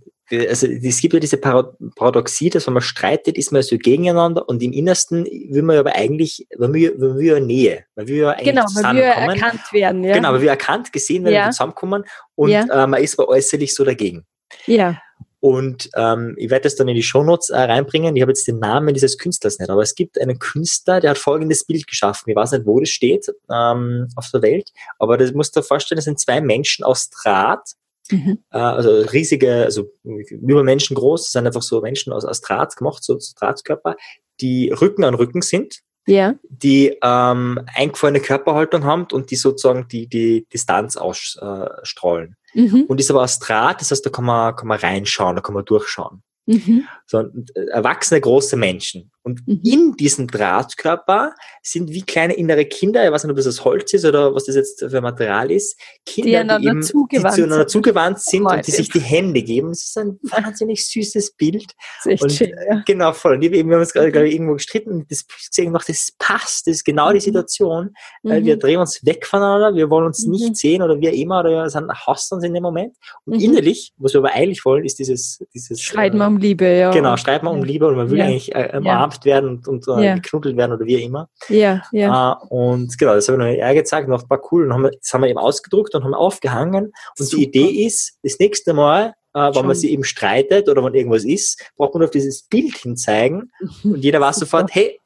also 0.47 0.67
es 0.67 1.01
gibt 1.01 1.13
ja 1.13 1.19
diese 1.19 1.37
Paradoxie, 1.37 2.49
dass 2.49 2.67
wenn 2.67 2.73
man 2.73 2.81
streitet, 2.81 3.37
ist 3.37 3.51
man 3.51 3.61
so 3.61 3.77
gegeneinander 3.77 4.47
und 4.47 4.61
im 4.63 4.71
Innersten 4.71 5.25
will 5.25 5.63
man 5.63 5.77
aber 5.77 5.95
eigentlich, 5.95 6.47
man 6.57 6.73
will, 6.73 6.95
man 6.97 7.17
will 7.17 7.25
ja 7.25 7.39
Nähe, 7.39 7.85
man 7.95 8.07
will 8.07 8.17
ja 8.17 8.29
eigentlich 8.31 8.49
genau, 8.49 8.65
man 8.73 8.95
will 8.95 9.03
erkannt 9.03 9.73
werden. 9.73 10.03
Ja. 10.03 10.15
Genau, 10.15 10.31
man 10.31 10.41
will 10.41 10.47
erkannt, 10.47 10.93
gesehen 10.93 11.23
werden, 11.25 11.35
ja. 11.35 11.51
zusammenkommen 11.51 12.03
und 12.35 12.49
ja. 12.49 12.65
äh, 12.71 12.87
man 12.87 13.01
ist 13.01 13.19
aber 13.19 13.29
äußerlich 13.29 13.73
so 13.75 13.83
dagegen. 13.83 14.25
Ja. 14.65 14.99
Und 15.39 15.89
ähm, 15.97 16.35
ich 16.37 16.49
werde 16.49 16.63
das 16.63 16.77
dann 16.77 16.87
in 16.87 16.95
die 16.95 17.03
Shownotes 17.03 17.49
äh, 17.49 17.57
reinbringen. 17.57 18.15
Ich 18.15 18.21
habe 18.21 18.31
jetzt 18.31 18.47
den 18.47 18.59
Namen 18.59 18.93
dieses 18.93 19.17
Künstlers 19.17 19.59
nicht, 19.59 19.69
aber 19.69 19.81
es 19.81 19.93
gibt 19.93 20.17
einen 20.21 20.39
Künstler, 20.39 21.01
der 21.01 21.09
hat 21.09 21.17
folgendes 21.17 21.65
Bild 21.65 21.85
geschaffen. 21.85 22.29
Ich 22.29 22.35
weiß 22.37 22.53
nicht, 22.53 22.65
wo 22.65 22.79
das 22.79 22.87
steht 22.87 23.27
ähm, 23.51 24.07
auf 24.15 24.29
der 24.31 24.41
Welt, 24.41 24.71
aber 24.99 25.17
das 25.17 25.33
musst 25.33 25.53
du 25.53 25.59
dir 25.59 25.65
vorstellen, 25.65 25.97
das 25.97 26.05
sind 26.05 26.17
zwei 26.17 26.39
Menschen 26.39 26.85
aus 26.85 27.09
Draht, 27.09 27.73
Mhm. 28.11 28.39
Äh, 28.51 28.57
also 28.57 29.01
riesige, 29.11 29.63
also 29.63 29.89
über 30.03 30.63
Menschen 30.63 30.95
groß, 30.95 31.31
sind 31.31 31.47
einfach 31.47 31.61
so 31.61 31.81
Menschen 31.81 32.13
aus, 32.13 32.25
aus 32.25 32.41
Draht 32.41 32.75
gemacht, 32.75 33.03
so, 33.03 33.19
so 33.19 33.33
Drahtkörper, 33.37 33.95
die 34.41 34.71
Rücken 34.71 35.03
an 35.03 35.15
Rücken 35.15 35.41
sind, 35.41 35.79
ja. 36.05 36.35
die 36.49 36.97
ähm, 37.01 37.59
eingefallene 37.73 38.19
Körperhaltung 38.19 38.83
haben 38.83 39.07
und 39.11 39.31
die 39.31 39.35
sozusagen 39.35 39.87
die, 39.87 40.07
die 40.07 40.45
Distanz 40.51 40.97
ausstrahlen. 40.97 42.35
Mhm. 42.53 42.83
Und 42.87 42.99
ist 42.99 43.09
aber 43.09 43.23
aus 43.23 43.39
Draht, 43.39 43.81
das 43.81 43.91
heißt, 43.91 44.05
da 44.05 44.09
kann 44.09 44.25
man, 44.25 44.55
kann 44.55 44.67
man 44.67 44.79
reinschauen, 44.79 45.35
da 45.35 45.41
kann 45.41 45.55
man 45.55 45.65
durchschauen. 45.65 46.23
Mhm. 46.45 46.87
So, 47.07 47.19
äh, 47.19 47.67
erwachsene 47.71 48.19
große 48.19 48.57
Menschen. 48.57 49.11
Und 49.23 49.47
mhm. 49.47 49.61
in 49.63 49.93
diesem 49.93 50.27
Drahtkörper 50.27 51.33
sind 51.61 51.89
wie 51.91 52.01
kleine 52.01 52.33
innere 52.33 52.65
Kinder, 52.65 53.05
ich 53.05 53.11
weiß 53.11 53.23
nicht, 53.23 53.31
ob 53.31 53.37
das 53.37 53.45
das 53.45 53.63
Holz 53.63 53.93
ist 53.93 54.05
oder 54.05 54.35
was 54.35 54.45
das 54.45 54.55
jetzt 54.55 54.79
für 54.79 55.01
Material 55.01 55.49
ist, 55.49 55.79
Kinder, 56.05 56.57
die, 56.57 56.63
die 56.63 56.67
eben 56.69 56.83
zugewandt 56.83 57.37
die 57.37 57.41
zueinander 57.41 57.67
zugewandt 57.67 58.19
sind 58.19 58.45
und 58.45 58.67
die 58.67 58.71
sich 58.71 58.89
die 58.89 58.99
Hände 58.99 59.41
geben. 59.41 59.69
Das 59.69 59.83
ist 59.83 59.97
ein 59.97 60.19
wahnsinnig 60.23 60.85
süßes 60.85 61.35
Bild. 61.35 61.73
Das 62.03 62.05
ist 62.05 62.11
echt 62.11 62.23
und, 62.23 62.31
schön, 62.31 62.51
ja. 62.69 62.83
Genau, 62.85 63.13
voll. 63.13 63.35
Und 63.35 63.41
wir 63.41 63.59
haben 63.59 63.71
uns 63.71 63.93
gerade 63.93 64.09
mhm. 64.09 64.25
irgendwo 64.25 64.53
gestritten 64.53 64.91
und 64.91 65.11
das 65.11 65.25
gesehen 65.25 65.65
gemacht, 65.65 65.87
das 65.87 66.09
passt, 66.19 66.67
das 66.67 66.75
ist 66.75 66.83
genau 66.83 67.09
die 67.09 67.15
mhm. 67.15 67.21
Situation. 67.21 67.93
Mhm. 68.23 68.45
Wir 68.45 68.57
drehen 68.57 68.79
uns 68.79 69.05
weg 69.05 69.25
voneinander, 69.25 69.73
wir 69.73 69.89
wollen 69.89 70.05
uns 70.07 70.25
mhm. 70.25 70.31
nicht 70.33 70.57
sehen 70.57 70.81
oder 70.81 70.99
wir 70.99 71.13
immer 71.13 71.39
oder 71.39 71.49
wir 71.49 71.69
sind, 71.69 71.89
hassen 71.89 72.35
uns 72.35 72.43
in 72.43 72.53
dem 72.53 72.63
Moment. 72.63 72.95
Und 73.25 73.35
mhm. 73.35 73.41
innerlich, 73.41 73.93
was 73.97 74.13
wir 74.13 74.19
aber 74.19 74.33
eigentlich 74.33 74.65
wollen, 74.65 74.83
ist 74.83 74.99
dieses, 74.99 75.39
dieses 75.53 75.81
Streiten 75.81 76.17
wir 76.17 76.25
äh, 76.25 76.27
um 76.27 76.37
Liebe, 76.37 76.65
ja. 76.65 76.91
Genau, 76.91 77.15
streiten 77.15 77.45
wir 77.45 77.51
um 77.51 77.63
Liebe 77.63 77.87
und 77.87 77.95
man 77.95 78.09
will 78.09 78.17
ja. 78.17 78.25
eigentlich 78.25 78.53
äh, 78.53 78.77
umarmt 78.77 79.12
ja. 79.12 79.12
Werden 79.25 79.49
und, 79.49 79.67
und 79.67 79.87
äh, 79.87 80.05
ja. 80.05 80.15
geknuddelt 80.15 80.57
werden 80.57 80.73
oder 80.73 80.85
wie 80.85 81.01
immer. 81.01 81.29
Ja, 81.49 81.83
ja. 81.91 82.33
Äh, 82.33 82.45
und 82.49 82.97
genau, 82.97 83.15
das 83.15 83.27
habe 83.29 83.51
ich 83.51 83.61
noch 83.61 83.73
gezeigt, 83.73 84.07
noch 84.09 84.21
ein 84.21 84.27
paar 84.27 84.41
cool. 84.51 84.65
Und 84.65 84.73
haben 84.73 84.83
wir, 84.83 84.91
das 84.91 85.13
haben 85.13 85.21
wir 85.21 85.29
eben 85.29 85.39
ausgedruckt 85.39 85.95
und 85.95 86.03
haben 86.03 86.13
aufgehangen. 86.13 86.85
Und 87.17 87.25
Super. 87.25 87.37
die 87.37 87.43
Idee 87.43 87.85
ist, 87.85 88.17
das 88.23 88.39
nächste 88.39 88.73
Mal, 88.73 89.13
äh, 89.33 89.55
wenn 89.55 89.65
man 89.65 89.75
sich 89.75 89.91
eben 89.91 90.03
streitet 90.03 90.69
oder 90.69 90.83
wenn 90.83 90.93
irgendwas 90.93 91.23
ist, 91.23 91.63
braucht 91.75 91.93
man 91.93 92.03
auf 92.03 92.11
dieses 92.11 92.43
Bild 92.43 92.75
hinzeigen 92.77 93.51
und 93.83 93.97
jeder 93.97 94.21
weiß 94.21 94.35
sofort, 94.39 94.73
hey, 94.73 94.99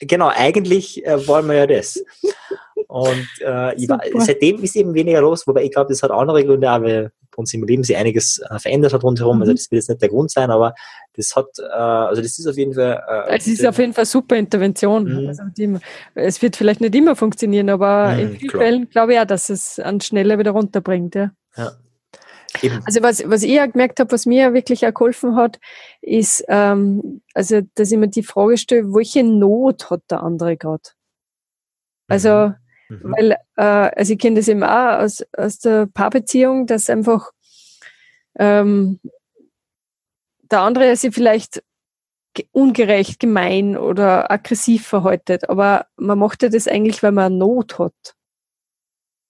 genau, 0.00 0.28
eigentlich 0.28 1.04
äh, 1.06 1.26
wollen 1.26 1.46
wir 1.46 1.54
ja 1.54 1.66
das. 1.66 2.02
Und 2.92 3.26
äh, 3.40 3.88
war, 3.88 4.00
seitdem 4.18 4.62
ist 4.62 4.76
eben 4.76 4.92
weniger 4.92 5.22
los, 5.22 5.46
wobei 5.46 5.64
ich 5.64 5.72
glaube, 5.72 5.88
das 5.88 6.02
hat 6.02 6.10
andere 6.10 6.44
Gründe, 6.44 6.68
aber 6.68 6.86
bei 6.86 7.10
uns 7.36 7.54
im 7.54 7.64
Leben 7.64 7.82
sich 7.84 7.96
einiges 7.96 8.38
äh, 8.50 8.58
verändert 8.58 8.92
hat 8.92 9.02
rundherum. 9.02 9.40
Also 9.40 9.52
mhm. 9.52 9.52
Also 9.52 9.62
das 9.62 9.70
wird 9.70 9.78
jetzt 9.78 9.88
nicht 9.88 10.02
der 10.02 10.08
Grund 10.10 10.30
sein, 10.30 10.50
aber 10.50 10.74
das 11.16 11.34
hat, 11.34 11.46
äh, 11.58 11.72
also 11.72 12.20
das 12.20 12.38
ist 12.38 12.46
auf 12.46 12.58
jeden 12.58 12.74
Fall. 12.74 13.02
Äh, 13.08 13.36
es 13.38 13.46
ist 13.46 13.64
auf 13.64 13.78
jeden 13.78 13.94
Fall 13.94 14.04
super 14.04 14.36
Intervention. 14.36 15.04
Mhm. 15.04 15.28
Also 15.28 15.42
die, 15.56 15.74
es 16.16 16.42
wird 16.42 16.54
vielleicht 16.54 16.82
nicht 16.82 16.94
immer 16.94 17.16
funktionieren, 17.16 17.70
aber 17.70 18.12
mhm, 18.12 18.18
in 18.18 18.28
vielen 18.32 18.50
klar. 18.50 18.62
Fällen 18.62 18.90
glaube 18.90 19.14
ich 19.14 19.20
auch, 19.20 19.24
dass 19.24 19.48
es 19.48 19.78
an 19.78 20.02
schneller 20.02 20.38
wieder 20.38 20.50
runterbringt. 20.50 21.14
Ja. 21.14 21.30
ja. 21.56 21.72
Eben. 22.60 22.82
Also 22.84 23.00
was, 23.00 23.26
was 23.26 23.42
ich 23.42 23.58
auch 23.58 23.72
gemerkt 23.72 24.00
habe, 24.00 24.12
was 24.12 24.26
mir 24.26 24.52
wirklich 24.52 24.86
auch 24.86 24.92
geholfen 24.92 25.36
hat, 25.36 25.58
ist, 26.02 26.44
ähm, 26.48 27.22
also 27.32 27.62
dass 27.74 27.90
ich 27.90 27.96
mir 27.96 28.08
die 28.08 28.22
Frage 28.22 28.58
stelle, 28.58 28.92
welche 28.92 29.24
Not 29.24 29.88
hat 29.88 30.02
der 30.10 30.22
andere 30.22 30.58
gerade? 30.58 30.90
Also 32.08 32.52
mhm. 33.02 33.14
Weil, 33.16 33.32
äh, 33.56 33.62
also 33.96 34.12
ich 34.12 34.18
kenne 34.18 34.36
das 34.36 34.48
eben 34.48 34.64
auch 34.64 34.98
aus, 35.00 35.24
aus 35.36 35.58
der 35.58 35.86
Paarbeziehung, 35.86 36.66
dass 36.66 36.90
einfach 36.90 37.30
ähm, 38.38 39.00
der 40.50 40.60
andere 40.60 40.96
sich 40.96 41.14
vielleicht 41.14 41.62
ungerecht, 42.52 43.20
gemein 43.20 43.76
oder 43.76 44.30
aggressiv 44.30 44.86
verhaltet, 44.86 45.48
aber 45.48 45.86
man 45.96 46.18
macht 46.18 46.42
ja 46.42 46.48
das 46.48 46.66
eigentlich, 46.66 47.02
weil 47.02 47.12
man 47.12 47.26
eine 47.26 47.36
Not 47.36 47.78
hat. 47.78 48.14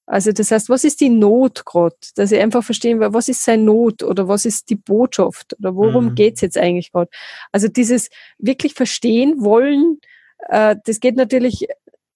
Also 0.06 0.32
das 0.32 0.50
heißt, 0.50 0.68
was 0.68 0.84
ist 0.84 1.00
die 1.00 1.08
Not 1.08 1.64
gerade? 1.64 1.96
Dass 2.16 2.32
ich 2.32 2.40
einfach 2.40 2.62
verstehen 2.62 3.00
will, 3.00 3.14
was 3.14 3.28
ist 3.28 3.44
seine 3.44 3.62
Not 3.62 4.02
oder 4.02 4.28
was 4.28 4.44
ist 4.44 4.68
die 4.68 4.76
Botschaft 4.76 5.56
oder 5.58 5.74
worum 5.74 6.06
mhm. 6.06 6.14
geht's 6.14 6.40
jetzt 6.40 6.58
eigentlich 6.58 6.92
gerade? 6.92 7.10
Also 7.50 7.68
dieses 7.68 8.10
wirklich 8.38 8.74
verstehen 8.74 9.42
wollen, 9.42 10.00
äh, 10.48 10.76
das 10.84 11.00
geht 11.00 11.16
natürlich 11.16 11.66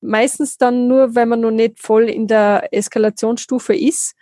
meistens 0.06 0.56
dann 0.56 0.88
nur, 0.88 1.14
wenn 1.14 1.28
man 1.28 1.40
noch 1.40 1.50
nicht 1.50 1.80
voll 1.80 2.08
in 2.08 2.26
der 2.26 2.68
Eskalationsstufe 2.72 3.74
ist. 3.74 4.14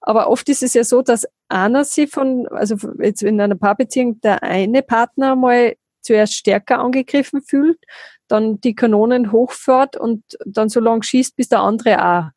Aber 0.00 0.28
oft 0.28 0.48
ist 0.48 0.62
es 0.62 0.74
ja 0.74 0.84
so, 0.84 1.02
dass 1.02 1.26
einer 1.48 1.84
sie 1.84 2.06
von, 2.06 2.46
also 2.48 2.76
jetzt 3.00 3.22
in 3.22 3.40
einer 3.40 3.56
Paarbeziehung, 3.56 4.20
der 4.20 4.42
eine 4.42 4.82
Partner 4.82 5.36
mal 5.36 5.76
zuerst 6.00 6.34
stärker 6.34 6.78
angegriffen 6.78 7.42
fühlt, 7.42 7.78
dann 8.28 8.60
die 8.60 8.74
Kanonen 8.74 9.32
hochfährt 9.32 9.96
und 9.96 10.22
dann 10.46 10.68
so 10.68 10.80
lange 10.80 11.02
schießt, 11.02 11.36
bis 11.36 11.48
der 11.48 11.60
andere 11.60 12.02
auch 12.02 12.30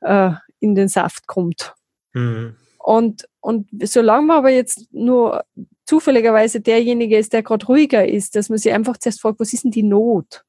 äh, 0.00 0.32
in 0.60 0.74
den 0.74 0.88
Saft 0.88 1.26
kommt. 1.26 1.74
Mhm. 2.14 2.56
Und, 2.78 3.28
und 3.40 3.68
solange 3.82 4.26
man 4.26 4.38
aber 4.38 4.50
jetzt 4.50 4.86
nur 4.92 5.44
zufälligerweise 5.84 6.60
derjenige 6.60 7.18
ist, 7.18 7.32
der 7.32 7.42
gerade 7.42 7.66
ruhiger 7.66 8.08
ist, 8.08 8.34
dass 8.36 8.48
man 8.48 8.58
sich 8.58 8.72
einfach 8.72 8.96
zuerst 8.96 9.20
fragt, 9.20 9.40
was 9.40 9.52
ist 9.52 9.64
denn 9.64 9.70
die 9.70 9.82
Not? 9.82 10.44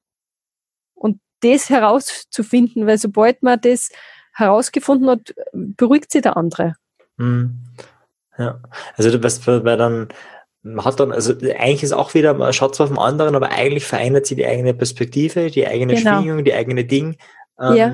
Das 1.44 1.70
herauszufinden, 1.70 2.88
weil 2.88 2.98
sobald 2.98 3.44
man 3.44 3.60
das 3.62 3.90
herausgefunden 4.34 5.10
hat, 5.10 5.34
beruhigt 5.54 6.12
sich 6.12 6.22
der 6.22 6.38
andere. 6.38 6.76
Mhm. 7.18 7.60
Ja, 8.38 8.60
also 8.96 9.12
du 9.12 9.24
weißt, 9.24 9.46
weil 9.46 9.78
dann 9.78 10.08
man 10.64 10.86
hat 10.86 11.00
dann, 11.00 11.12
also 11.12 11.34
eigentlich 11.34 11.84
ist 11.84 11.92
auch 11.92 12.14
wieder, 12.14 12.34
man 12.34 12.54
schaut 12.54 12.76
zwar 12.76 12.86
auf 12.86 12.92
den 12.92 12.98
anderen, 12.98 13.36
aber 13.36 13.50
eigentlich 13.52 13.86
verändert 13.86 14.26
sich 14.26 14.38
die 14.38 14.46
eigene 14.46 14.74
Perspektive, 14.74 15.52
die 15.52 15.68
eigene 15.68 15.96
genau. 15.96 16.22
Schwingung, 16.22 16.44
die 16.46 16.54
eigene 16.54 16.86
Ding. 16.86 17.18
Ähm, 17.60 17.76
ja. 17.76 17.94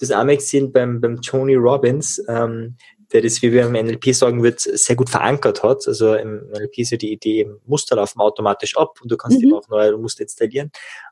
Das 0.00 0.10
auch 0.10 0.26
gesehen 0.26 0.72
beim, 0.72 1.00
beim 1.00 1.22
Tony 1.22 1.54
Robbins, 1.54 2.22
ähm, 2.28 2.76
der 3.12 3.22
das, 3.22 3.40
wie 3.40 3.52
wir 3.52 3.66
im 3.66 3.72
NLP 3.72 4.14
sagen 4.14 4.42
wird, 4.42 4.60
sehr 4.60 4.96
gut 4.96 5.08
verankert 5.08 5.62
hat. 5.62 5.86
Also 5.86 6.14
im 6.14 6.48
NLP 6.50 6.78
ist 6.78 6.90
ja 6.90 6.96
die 6.98 7.12
Idee, 7.12 7.48
Muster 7.66 7.96
laufen 7.96 8.20
automatisch 8.20 8.76
ab 8.76 8.98
und 9.00 9.10
du 9.10 9.16
kannst 9.16 9.38
mhm. 9.38 9.44
eben 9.44 9.54
auch 9.54 9.68
neue 9.68 9.96
Muster 9.96 10.22
installieren. 10.22 10.70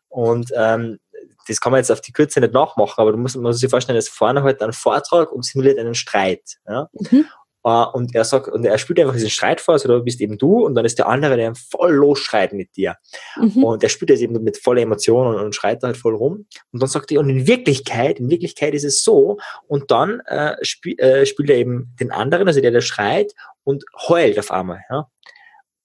Und 0.09 0.51
ähm, 0.57 0.99
das 1.49 1.61
kann 1.61 1.73
man 1.73 1.79
jetzt 1.79 1.93
auf 1.93 2.01
die 2.01 2.13
Kürze 2.13 2.41
nicht 2.41 2.53
nachmachen, 2.53 3.01
aber 3.01 3.13
du 3.13 3.19
musst, 3.19 3.37
man 3.37 3.45
muss 3.45 3.59
sich 3.59 3.71
vorstellen, 3.71 3.97
dass 3.97 4.09
vorne 4.09 4.43
halt 4.43 4.61
einen 4.63 4.73
Vortrag 4.73 5.33
und 5.33 5.45
simuliert 5.45 5.79
einen 5.79 5.95
Streit. 5.95 6.57
Ja? 6.67 6.89
Mhm. 6.93 7.27
Uh, 7.69 7.85
und 7.95 8.15
er 8.15 8.25
sagt, 8.25 8.47
und 8.47 8.65
er 8.65 8.79
spielt 8.79 9.01
einfach 9.01 9.15
diesen 9.15 9.29
Streit 9.29 9.61
vor, 9.61 9.75
also 9.75 9.89
da 9.89 9.99
bist 9.99 10.21
eben 10.21 10.39
du 10.39 10.65
und 10.65 10.77
dann 10.77 10.85
ist 10.85 11.01
der 11.01 11.09
andere, 11.09 11.37
der 11.37 11.53
voll 11.57 11.95
losschreit 11.95 12.53
mit 12.53 12.77
dir. 12.77 12.95
Mhm. 13.37 13.65
Und 13.65 13.83
er 13.83 13.89
spielt 13.89 14.11
das 14.11 14.21
eben 14.21 14.41
mit 14.45 14.57
voller 14.57 14.83
Emotion 14.83 15.27
und, 15.27 15.41
und 15.43 15.53
schreit 15.53 15.83
da 15.83 15.89
halt 15.89 15.97
voll 15.97 16.15
rum. 16.15 16.47
Und 16.71 16.81
dann 16.81 16.89
sagt 16.89 17.11
er, 17.11 17.19
und 17.19 17.29
in 17.29 17.49
Wirklichkeit, 17.49 18.21
in 18.21 18.31
Wirklichkeit 18.31 18.73
ist 18.73 18.85
es 18.85 19.03
so, 19.03 19.39
und 19.67 19.91
dann 19.91 20.21
äh, 20.27 20.55
spiel, 20.63 20.97
äh, 21.01 21.27
spielt 21.27 21.51
er 21.51 21.57
eben 21.57 21.93
den 21.99 22.13
anderen, 22.13 22.47
also 22.47 22.61
der, 22.61 22.71
der 22.71 22.83
schreit, 22.83 23.33
und 23.65 23.83
heult 24.07 24.39
auf 24.39 24.53
einmal. 24.53 24.83
Ja? 24.89 25.09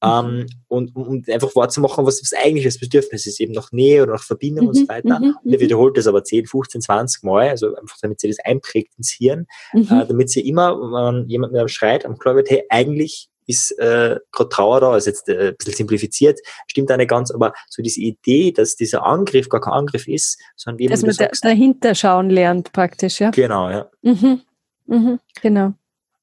Ähm, 0.04 0.48
und 0.68 0.96
um 0.96 1.24
einfach 1.30 1.56
wahrzumachen, 1.56 2.06
was 2.06 2.22
das 2.22 2.34
eigentlich 2.34 2.66
das 2.66 2.80
Bedürfnis 2.80 3.28
ist, 3.28 3.40
eben 3.40 3.54
nach 3.54 3.72
Nähe 3.72 4.04
oder 4.04 4.14
nach 4.14 4.24
Verbindung 4.24 4.66
mhm, 4.66 4.70
und 4.70 4.76
so 4.76 4.82
mhm, 4.84 4.88
weiter. 4.90 5.20
Mhm, 5.20 5.36
und 5.44 5.52
er 5.52 5.58
mhm. 5.58 5.62
wiederholt 5.62 5.98
das 5.98 6.08
aber 6.08 6.24
10, 6.24 6.48
15, 6.48 6.82
20 6.82 7.24
Mal, 7.24 7.50
also 7.50 7.76
einfach 7.76 7.98
damit 8.02 8.20
sie 8.20 8.28
das 8.28 8.40
einprägt 8.44 8.94
ins 8.98 9.12
Hirn, 9.12 9.46
mhm. 9.74 9.88
äh, 9.92 10.06
damit 10.08 10.30
sie 10.30 10.42
immer, 10.48 10.76
wenn 10.78 11.28
jemand 11.28 11.54
mir 11.54 11.68
schreit, 11.68 12.06
am 12.06 12.18
klar 12.18 12.36
wird, 12.36 12.50
hey, 12.50 12.64
eigentlich 12.70 13.30
ist 13.48 13.78
äh, 13.80 14.18
gerade 14.32 14.50
Trauer 14.50 14.80
da, 14.82 14.98
ist 14.98 15.08
jetzt 15.08 15.28
äh, 15.28 15.50
ein 15.50 15.56
bisschen 15.58 15.74
simplifiziert, 15.74 16.40
stimmt 16.68 16.92
auch 16.92 16.98
nicht 16.98 17.10
ganz, 17.10 17.32
aber 17.32 17.54
so 17.70 17.82
diese 17.82 18.00
Idee, 18.00 18.52
dass 18.52 18.76
dieser 18.76 19.06
Angriff 19.06 19.50
gar 19.50 19.62
kein 19.62 19.74
Angriff 19.74 20.08
ist, 20.08 20.40
sondern 20.56 20.80
wie 20.80 20.88
Dass 20.88 21.02
man 21.02 21.16
da, 21.16 21.28
dahinter 21.42 21.96
schauen 21.96 22.30
lernt 22.30 22.72
praktisch, 22.72 23.20
ja? 23.20 23.32
Genau, 23.32 23.70
ja. 23.70 23.90
Mhm. 24.02 24.42
Mhm. 24.88 25.20
Genau. 25.42 25.74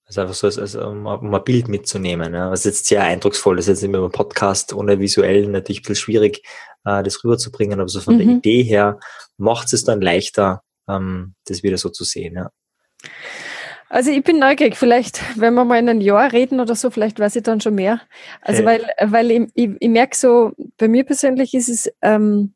Also 0.08 0.22
einfach 0.22 0.34
so, 0.34 0.46
als, 0.46 0.58
als, 0.58 0.74
um, 0.74 1.04
um 1.04 1.34
ein 1.34 1.44
Bild 1.44 1.68
mitzunehmen. 1.68 2.32
Ja. 2.32 2.48
Das 2.48 2.60
ist 2.60 2.64
jetzt 2.64 2.86
sehr 2.86 3.02
eindrucksvoll. 3.02 3.56
Das 3.56 3.66
ist 3.66 3.82
jetzt 3.82 3.84
immer 3.84 4.02
im 4.02 4.10
Podcast 4.10 4.72
ohne 4.72 4.98
visuell 4.98 5.46
natürlich 5.46 5.80
ein 5.80 5.82
bisschen 5.82 5.96
schwierig, 5.96 6.42
äh, 6.86 7.02
das 7.02 7.22
rüberzubringen. 7.22 7.78
Aber 7.78 7.88
so 7.88 8.00
von 8.00 8.14
mhm. 8.14 8.18
der 8.18 8.28
Idee 8.28 8.62
her 8.62 8.98
macht 9.36 9.70
es 9.74 9.84
dann 9.84 10.00
leichter, 10.00 10.62
ähm, 10.88 11.34
das 11.44 11.62
wieder 11.62 11.76
so 11.76 11.90
zu 11.90 12.04
sehen. 12.04 12.36
Ja. 12.36 12.50
Also 13.90 14.10
ich 14.10 14.22
bin 14.22 14.38
neugierig, 14.38 14.76
vielleicht, 14.76 15.20
wenn 15.38 15.54
wir 15.54 15.64
mal 15.64 15.78
in 15.78 15.88
einem 15.88 16.00
Jahr 16.00 16.32
reden 16.32 16.60
oder 16.60 16.74
so, 16.74 16.90
vielleicht 16.90 17.20
weiß 17.20 17.36
ich 17.36 17.42
dann 17.42 17.60
schon 17.60 17.74
mehr. 17.74 18.00
Also 18.40 18.62
hey. 18.62 18.66
weil, 18.66 19.10
weil 19.10 19.30
ich, 19.30 19.42
ich, 19.54 19.70
ich 19.78 19.88
merke 19.88 20.16
so, 20.16 20.52
bei 20.78 20.88
mir 20.88 21.04
persönlich 21.04 21.52
ist 21.52 21.68
es 21.68 21.90
ähm, 22.00 22.54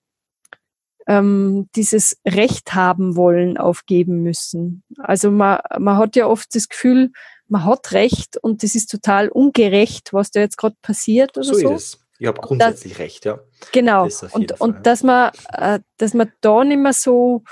ähm, 1.07 1.69
dieses 1.75 2.19
Recht 2.27 2.75
haben 2.75 3.17
wollen 3.17 3.59
aufgeben 3.59 4.23
müssen. 4.23 4.83
Also 4.99 5.31
man, 5.31 5.59
man 5.79 5.97
hat 5.97 6.17
ja 6.17 6.27
oft 6.27 6.55
das 6.55 6.69
Gefühl, 6.69 7.11
man 7.49 7.65
hat 7.65 7.93
Recht 7.93 8.37
und 8.39 8.63
das 8.63 8.75
ist 8.75 8.91
total 8.91 9.29
ungerecht, 9.29 10.13
was 10.13 10.31
da 10.31 10.41
jetzt 10.41 10.57
gerade 10.57 10.77
passiert 10.83 11.37
oder 11.37 11.45
so. 11.45 11.55
So 11.55 11.75
ist 11.75 11.95
es. 11.95 11.99
Ich 12.19 12.29
habe 12.29 12.41
grundsätzlich 12.41 12.93
das, 12.93 13.01
Recht, 13.01 13.25
ja. 13.25 13.41
Genau. 13.73 14.09
Und, 14.33 14.61
und 14.61 14.87
dass 14.87 15.03
man, 15.03 15.33
äh, 15.53 15.81
dass 15.99 16.15
man 16.15 16.31
da 16.41 16.63
nicht 16.63 16.79
mehr 16.79 16.93
so 16.93 17.43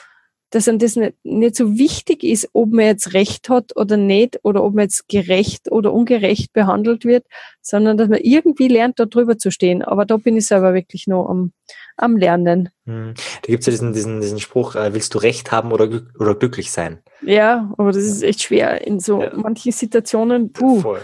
dass 0.50 0.68
einem 0.68 0.78
das 0.78 0.96
nicht, 0.96 1.14
nicht 1.22 1.56
so 1.56 1.78
wichtig 1.78 2.24
ist, 2.24 2.48
ob 2.52 2.72
man 2.72 2.84
jetzt 2.84 3.14
Recht 3.14 3.48
hat 3.48 3.76
oder 3.76 3.96
nicht, 3.96 4.40
oder 4.42 4.64
ob 4.64 4.74
man 4.74 4.82
jetzt 4.82 5.08
gerecht 5.08 5.70
oder 5.70 5.92
ungerecht 5.92 6.52
behandelt 6.52 7.04
wird, 7.04 7.24
sondern 7.62 7.96
dass 7.96 8.08
man 8.08 8.18
irgendwie 8.20 8.68
lernt, 8.68 8.98
da 8.98 9.06
drüber 9.06 9.38
zu 9.38 9.50
stehen. 9.50 9.82
Aber 9.82 10.04
da 10.04 10.16
bin 10.16 10.36
ich 10.36 10.46
selber 10.46 10.74
wirklich 10.74 11.06
noch 11.06 11.28
am, 11.28 11.52
am 11.96 12.16
Lernen. 12.16 12.70
Hm. 12.86 13.14
Da 13.42 13.46
gibt's 13.46 13.66
ja 13.66 13.70
diesen, 13.70 13.92
diesen, 13.92 14.20
diesen 14.20 14.40
Spruch, 14.40 14.74
äh, 14.74 14.92
willst 14.92 15.14
du 15.14 15.18
Recht 15.18 15.52
haben 15.52 15.72
oder, 15.72 15.88
oder 16.18 16.34
glücklich 16.34 16.72
sein? 16.72 16.98
Ja, 17.22 17.72
aber 17.78 17.92
das 17.92 18.04
ist 18.04 18.22
echt 18.22 18.42
schwer 18.42 18.86
in 18.86 18.98
so 18.98 19.22
ja. 19.22 19.32
manchen 19.34 19.72
Situationen. 19.72 20.52
Puh. 20.52 20.80
Voll. 20.80 21.00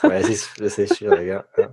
Voll. 0.00 0.12
es 0.12 0.28
ist, 0.28 0.50
das 0.58 0.78
ist 0.78 0.96
schwierig, 0.96 1.28
ja. 1.28 1.44
ja. 1.56 1.70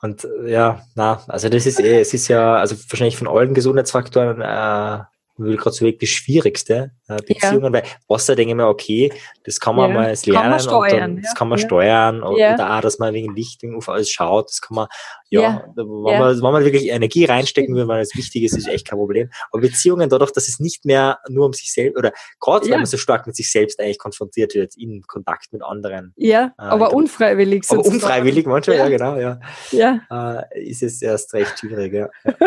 Und 0.00 0.26
ja, 0.46 0.82
na, 0.94 1.22
also 1.26 1.48
das 1.48 1.66
ist 1.66 1.80
eh, 1.80 2.00
es 2.00 2.14
ist 2.14 2.28
ja, 2.28 2.56
also 2.56 2.76
wahrscheinlich 2.88 3.16
von 3.16 3.28
allen 3.28 3.54
Gesundheitsfaktoren 3.54 4.40
äh, 4.40 5.04
wirklich 5.36 5.98
das 6.00 6.08
Schwierigste, 6.08 6.92
Beziehungen, 7.06 7.64
ja. 7.64 7.72
weil 7.72 7.82
Wasser 8.08 8.34
denke 8.34 8.52
ich 8.52 8.56
mir, 8.56 8.66
okay, 8.66 9.12
das 9.44 9.60
kann 9.60 9.76
man 9.76 9.90
ja. 9.90 9.94
mal 9.94 10.14
lernen 10.24 10.60
steuern, 10.60 10.98
dann, 10.98 11.22
das 11.22 11.34
kann 11.34 11.48
man 11.48 11.58
steuern 11.58 12.22
oder 12.22 12.76
auch, 12.76 12.80
dass 12.80 12.98
man 12.98 13.12
wegen 13.12 13.34
Licht 13.34 13.62
wegen 13.62 13.78
alles 13.86 14.10
schaut, 14.10 14.48
das 14.48 14.60
kann 14.60 14.74
man, 14.76 14.86
ja, 15.28 15.64
wenn, 15.74 15.86
Man, 15.86 16.36
wenn 16.36 16.52
man 16.52 16.64
wirklich 16.64 16.88
Energie 16.88 17.24
reinstecken 17.24 17.74
will, 17.74 17.88
weil 17.88 18.00
das 18.00 18.14
wichtig 18.14 18.44
ist, 18.44 18.56
ist 18.56 18.68
echt 18.68 18.88
kein 18.88 18.98
Problem. 18.98 19.30
Aber 19.50 19.60
Beziehungen 19.60 20.08
dadurch, 20.08 20.30
dass 20.32 20.48
es 20.48 20.60
nicht 20.60 20.84
mehr 20.84 21.18
nur 21.28 21.46
um 21.46 21.52
sich 21.52 21.72
selbst 21.72 21.98
oder 21.98 22.12
gerade 22.40 22.66
wenn 22.66 22.76
man 22.76 22.86
so 22.86 22.96
stark 22.96 23.26
mit 23.26 23.36
sich 23.36 23.50
selbst 23.50 23.80
eigentlich 23.80 23.98
konfrontiert 23.98 24.54
wird, 24.54 24.76
in 24.76 25.02
Kontakt 25.02 25.52
mit 25.52 25.62
anderen. 25.62 26.12
Ja, 26.16 26.54
äh, 26.58 26.62
aber 26.62 26.86
glaub, 26.86 26.94
unfreiwillig 26.94 27.64
sozusagen. 27.64 27.86
Aber 27.86 27.94
unfreiwillig 27.94 28.46
manchmal, 28.46 28.76
ja, 28.76 28.88
genau, 28.88 29.16
ja. 29.16 29.40
Ja. 29.72 30.40
Äh, 30.54 30.70
ist 30.70 30.82
es 30.82 31.02
erst 31.02 31.34
recht 31.34 31.58
schwierig, 31.58 31.92
ja. 31.92 32.08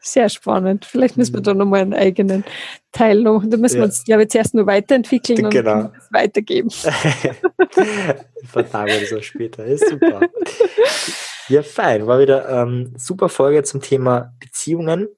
Sehr 0.00 0.28
spannend. 0.28 0.84
Vielleicht 0.84 1.16
müssen 1.16 1.34
wir 1.34 1.40
da 1.40 1.54
nochmal 1.54 1.80
einen 1.80 1.94
eigenen 1.94 2.44
Teil 2.92 3.22
noch. 3.22 3.42
Da 3.46 3.56
müssen 3.56 3.73
ja. 3.74 3.80
wir 3.80 3.84
uns, 3.84 4.04
glaube 4.04 4.22
ich, 4.22 4.30
zuerst 4.30 4.54
nur 4.54 4.66
weiterentwickeln 4.66 5.50
genau. 5.50 5.80
und 5.80 5.92
weitergeben. 6.10 6.70
Vertagen 8.44 8.90
wir 8.90 9.08
das 9.08 9.24
später. 9.24 9.64
Ist 9.64 9.88
super. 9.88 10.20
Ja, 11.48 11.62
fein. 11.62 12.06
War 12.06 12.20
wieder 12.20 12.48
ähm, 12.48 12.94
super 12.96 13.28
Folge 13.28 13.62
zum 13.64 13.82
Thema 13.82 14.32
Beziehungen. 14.40 15.08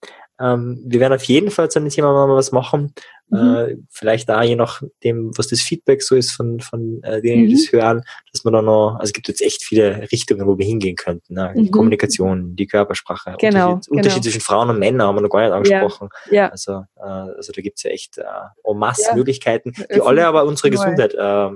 Ähm, 0.40 0.82
wir 0.84 1.00
werden 1.00 1.14
auf 1.14 1.24
jeden 1.24 1.50
Fall 1.50 1.70
zu 1.70 1.80
dem 1.80 1.88
Thema 1.88 2.12
mal 2.12 2.34
was 2.34 2.52
machen. 2.52 2.92
Mhm. 3.28 3.38
Äh, 3.38 3.76
vielleicht 3.90 4.28
da 4.28 4.42
je 4.42 4.54
nachdem, 4.54 5.36
was 5.36 5.48
das 5.48 5.60
Feedback 5.60 6.02
so 6.02 6.14
ist 6.14 6.32
von, 6.32 6.60
von 6.60 7.02
äh, 7.02 7.20
denen, 7.22 7.46
die 7.46 7.54
mhm. 7.54 7.58
das 7.58 7.72
hören, 7.72 8.02
dass 8.32 8.44
man 8.44 8.52
da 8.52 8.62
noch, 8.62 8.94
also 8.94 9.04
es 9.04 9.12
gibt 9.12 9.28
jetzt 9.28 9.40
echt 9.40 9.64
viele 9.64 10.08
Richtungen, 10.12 10.46
wo 10.46 10.58
wir 10.58 10.66
hingehen 10.66 10.94
könnten. 10.94 11.34
Ne? 11.34 11.52
Die 11.56 11.62
mhm. 11.62 11.70
Kommunikation, 11.70 12.54
die 12.54 12.66
Körpersprache, 12.66 13.36
genau, 13.38 13.72
Unterschied, 13.72 13.88
genau. 13.88 13.96
Unterschied 13.98 14.22
zwischen 14.24 14.40
Frauen 14.40 14.70
und 14.70 14.78
Männern 14.78 15.08
haben 15.08 15.16
wir 15.16 15.22
noch 15.22 15.30
gar 15.30 15.40
nicht 15.40 15.52
angesprochen. 15.52 16.08
Ja, 16.30 16.34
ja. 16.34 16.48
Also, 16.48 16.84
äh, 16.96 17.02
also 17.02 17.52
da 17.52 17.62
gibt's 17.62 17.82
ja 17.82 17.90
echt 17.90 18.18
äh, 18.18 18.22
en 18.64 18.78
masse 18.78 19.08
ja. 19.08 19.14
Möglichkeiten, 19.14 19.72
die 19.72 20.00
alle 20.00 20.26
aber 20.26 20.44
unsere 20.44 20.70
Gesundheit 20.70 21.14
äh, 21.14 21.50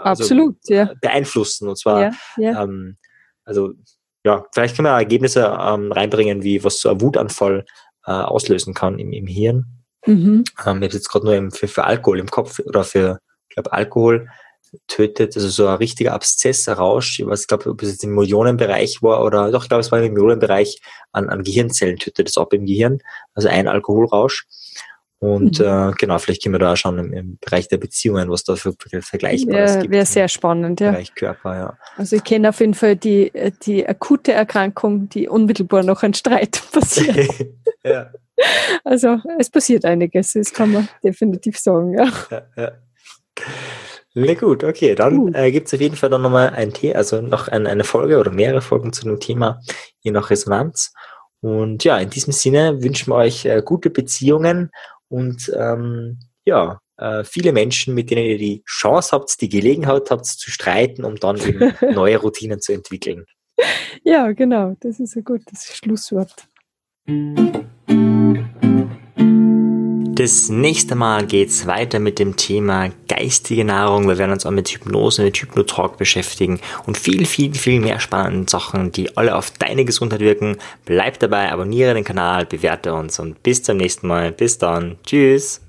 also 0.00 0.22
Absolut, 0.24 0.56
ja. 0.68 0.92
beeinflussen. 1.00 1.68
Und 1.68 1.76
zwar. 1.76 2.12
Ähm, 2.38 2.96
also 3.44 3.72
ja, 4.24 4.44
vielleicht 4.52 4.76
können 4.76 4.86
wir 4.86 4.92
Ergebnisse 4.92 5.58
ähm, 5.60 5.92
reinbringen, 5.92 6.42
wie 6.42 6.62
was 6.62 6.80
so 6.80 6.90
ein 6.90 7.00
Wutanfall 7.00 7.64
äh, 8.06 8.12
auslösen 8.12 8.74
kann 8.74 8.98
im, 8.98 9.12
im 9.12 9.26
Hirn. 9.26 9.66
Mhm. 10.06 10.14
Ähm, 10.14 10.44
ich 10.56 10.66
habe 10.66 10.84
jetzt 10.86 11.08
gerade 11.08 11.26
nur 11.26 11.50
für, 11.50 11.68
für 11.68 11.84
Alkohol 11.84 12.18
im 12.18 12.30
Kopf 12.30 12.58
oder 12.60 12.84
für, 12.84 13.18
ich 13.48 13.54
glaube, 13.54 13.72
Alkohol 13.72 14.28
tötet, 14.86 15.36
also 15.36 15.48
so 15.48 15.66
ein 15.66 15.76
richtiger 15.76 16.12
Abszess, 16.12 16.68
ein 16.68 16.76
Rausch, 16.76 17.18
ich 17.18 17.26
weiß, 17.26 17.46
glaube, 17.46 17.70
ob 17.70 17.82
es 17.82 17.90
jetzt 17.90 18.04
im 18.04 18.14
Millionenbereich 18.14 19.02
war 19.02 19.24
oder 19.24 19.50
doch, 19.50 19.64
ich 19.64 19.68
glaube, 19.68 19.80
es 19.80 19.90
war 19.90 20.00
im 20.00 20.12
Millionenbereich 20.12 20.80
an, 21.12 21.28
an 21.28 21.42
Gehirnzellen, 21.42 21.96
tötet 21.96 22.28
es 22.28 22.38
ab 22.38 22.52
im 22.52 22.66
Gehirn, 22.66 23.00
also 23.34 23.48
ein 23.48 23.68
Alkoholrausch. 23.68 24.46
Und 25.18 25.58
mhm. 25.58 25.66
äh, 25.66 25.92
genau, 25.98 26.18
vielleicht 26.18 26.42
können 26.42 26.54
wir 26.54 26.60
da 26.60 26.72
auch 26.72 26.76
schauen 26.76 26.98
im, 26.98 27.12
im 27.12 27.38
Bereich 27.42 27.68
der 27.68 27.76
Beziehungen, 27.76 28.30
was 28.30 28.42
da 28.42 28.56
für 28.56 28.72
Vergleichbares 29.02 29.74
ja, 29.74 29.80
gibt. 29.82 29.92
Wäre 29.92 30.06
sehr 30.06 30.28
spannend, 30.28 30.80
ja. 30.80 30.92
Bereich 30.92 31.14
Körper, 31.14 31.56
ja. 31.56 31.78
Also 31.98 32.16
ich 32.16 32.24
kenne 32.24 32.48
auf 32.48 32.60
jeden 32.60 32.72
Fall 32.72 32.96
die, 32.96 33.30
die 33.66 33.86
akute 33.86 34.32
Erkrankung, 34.32 35.10
die 35.10 35.28
unmittelbar 35.28 35.82
noch 35.82 36.02
ein 36.02 36.14
Streit 36.14 36.62
passiert. 36.72 37.28
ja. 37.84 38.12
Also 38.84 39.18
es 39.38 39.50
passiert 39.50 39.84
einiges, 39.84 40.32
das 40.32 40.52
kann 40.52 40.72
man 40.72 40.88
definitiv 41.04 41.58
sagen, 41.58 41.94
ja. 41.94 42.10
ja, 42.30 42.42
ja. 42.56 42.72
Na 44.14 44.34
gut, 44.34 44.64
okay, 44.64 44.94
dann 44.94 45.18
uh. 45.18 45.30
äh, 45.34 45.52
gibt 45.52 45.68
es 45.68 45.74
auf 45.74 45.80
jeden 45.80 45.96
Fall 45.96 46.10
dann 46.10 46.22
nochmal 46.22 46.50
ein 46.50 46.72
Thema, 46.72 46.96
also 46.96 47.20
noch 47.20 47.48
ein, 47.48 47.66
eine 47.66 47.84
Folge 47.84 48.18
oder 48.18 48.32
mehrere 48.32 48.60
Folgen 48.60 48.92
zu 48.92 49.04
dem 49.04 49.20
Thema, 49.20 49.60
je 50.00 50.10
nach 50.10 50.30
Resonanz. 50.30 50.92
Und 51.40 51.84
ja, 51.84 51.98
in 51.98 52.10
diesem 52.10 52.32
Sinne 52.32 52.82
wünschen 52.82 53.12
wir 53.12 53.16
euch 53.16 53.44
äh, 53.44 53.62
gute 53.64 53.88
Beziehungen 53.88 54.70
und 55.08 55.50
ähm, 55.56 56.18
ja, 56.44 56.80
äh, 56.96 57.24
viele 57.24 57.52
Menschen, 57.52 57.94
mit 57.94 58.10
denen 58.10 58.24
ihr 58.24 58.38
die 58.38 58.62
Chance 58.66 59.12
habt, 59.12 59.40
die 59.40 59.48
Gelegenheit 59.48 60.10
habt 60.10 60.26
zu 60.26 60.50
streiten, 60.50 61.04
um 61.04 61.16
dann 61.16 61.36
eben 61.36 61.72
neue 61.94 62.18
Routinen 62.18 62.60
zu 62.60 62.72
entwickeln. 62.72 63.26
Ja, 64.02 64.32
genau, 64.32 64.76
das 64.80 65.00
ist 65.00 65.16
ein 65.16 65.24
gutes 65.24 65.76
Schlusswort. 65.76 66.48
Das 70.20 70.50
nächste 70.50 70.96
Mal 70.96 71.24
geht's 71.26 71.66
weiter 71.66 71.98
mit 71.98 72.18
dem 72.18 72.36
Thema 72.36 72.90
geistige 73.08 73.64
Nahrung. 73.64 74.06
Wir 74.06 74.18
werden 74.18 74.32
uns 74.32 74.44
auch 74.44 74.50
mit 74.50 74.68
Hypnose, 74.68 75.22
mit 75.22 75.38
Hypnotalk 75.38 75.96
beschäftigen 75.96 76.60
und 76.86 76.98
viel, 76.98 77.24
viel, 77.24 77.54
viel 77.54 77.80
mehr 77.80 78.00
spannende 78.00 78.50
Sachen, 78.50 78.92
die 78.92 79.16
alle 79.16 79.34
auf 79.34 79.50
deine 79.50 79.86
Gesundheit 79.86 80.20
wirken. 80.20 80.58
Bleib 80.84 81.18
dabei, 81.20 81.50
abonniere 81.50 81.94
den 81.94 82.04
Kanal, 82.04 82.44
bewerte 82.44 82.92
uns 82.92 83.18
und 83.18 83.42
bis 83.42 83.62
zum 83.62 83.78
nächsten 83.78 84.08
Mal. 84.08 84.30
Bis 84.30 84.58
dann. 84.58 84.98
Tschüss. 85.06 85.62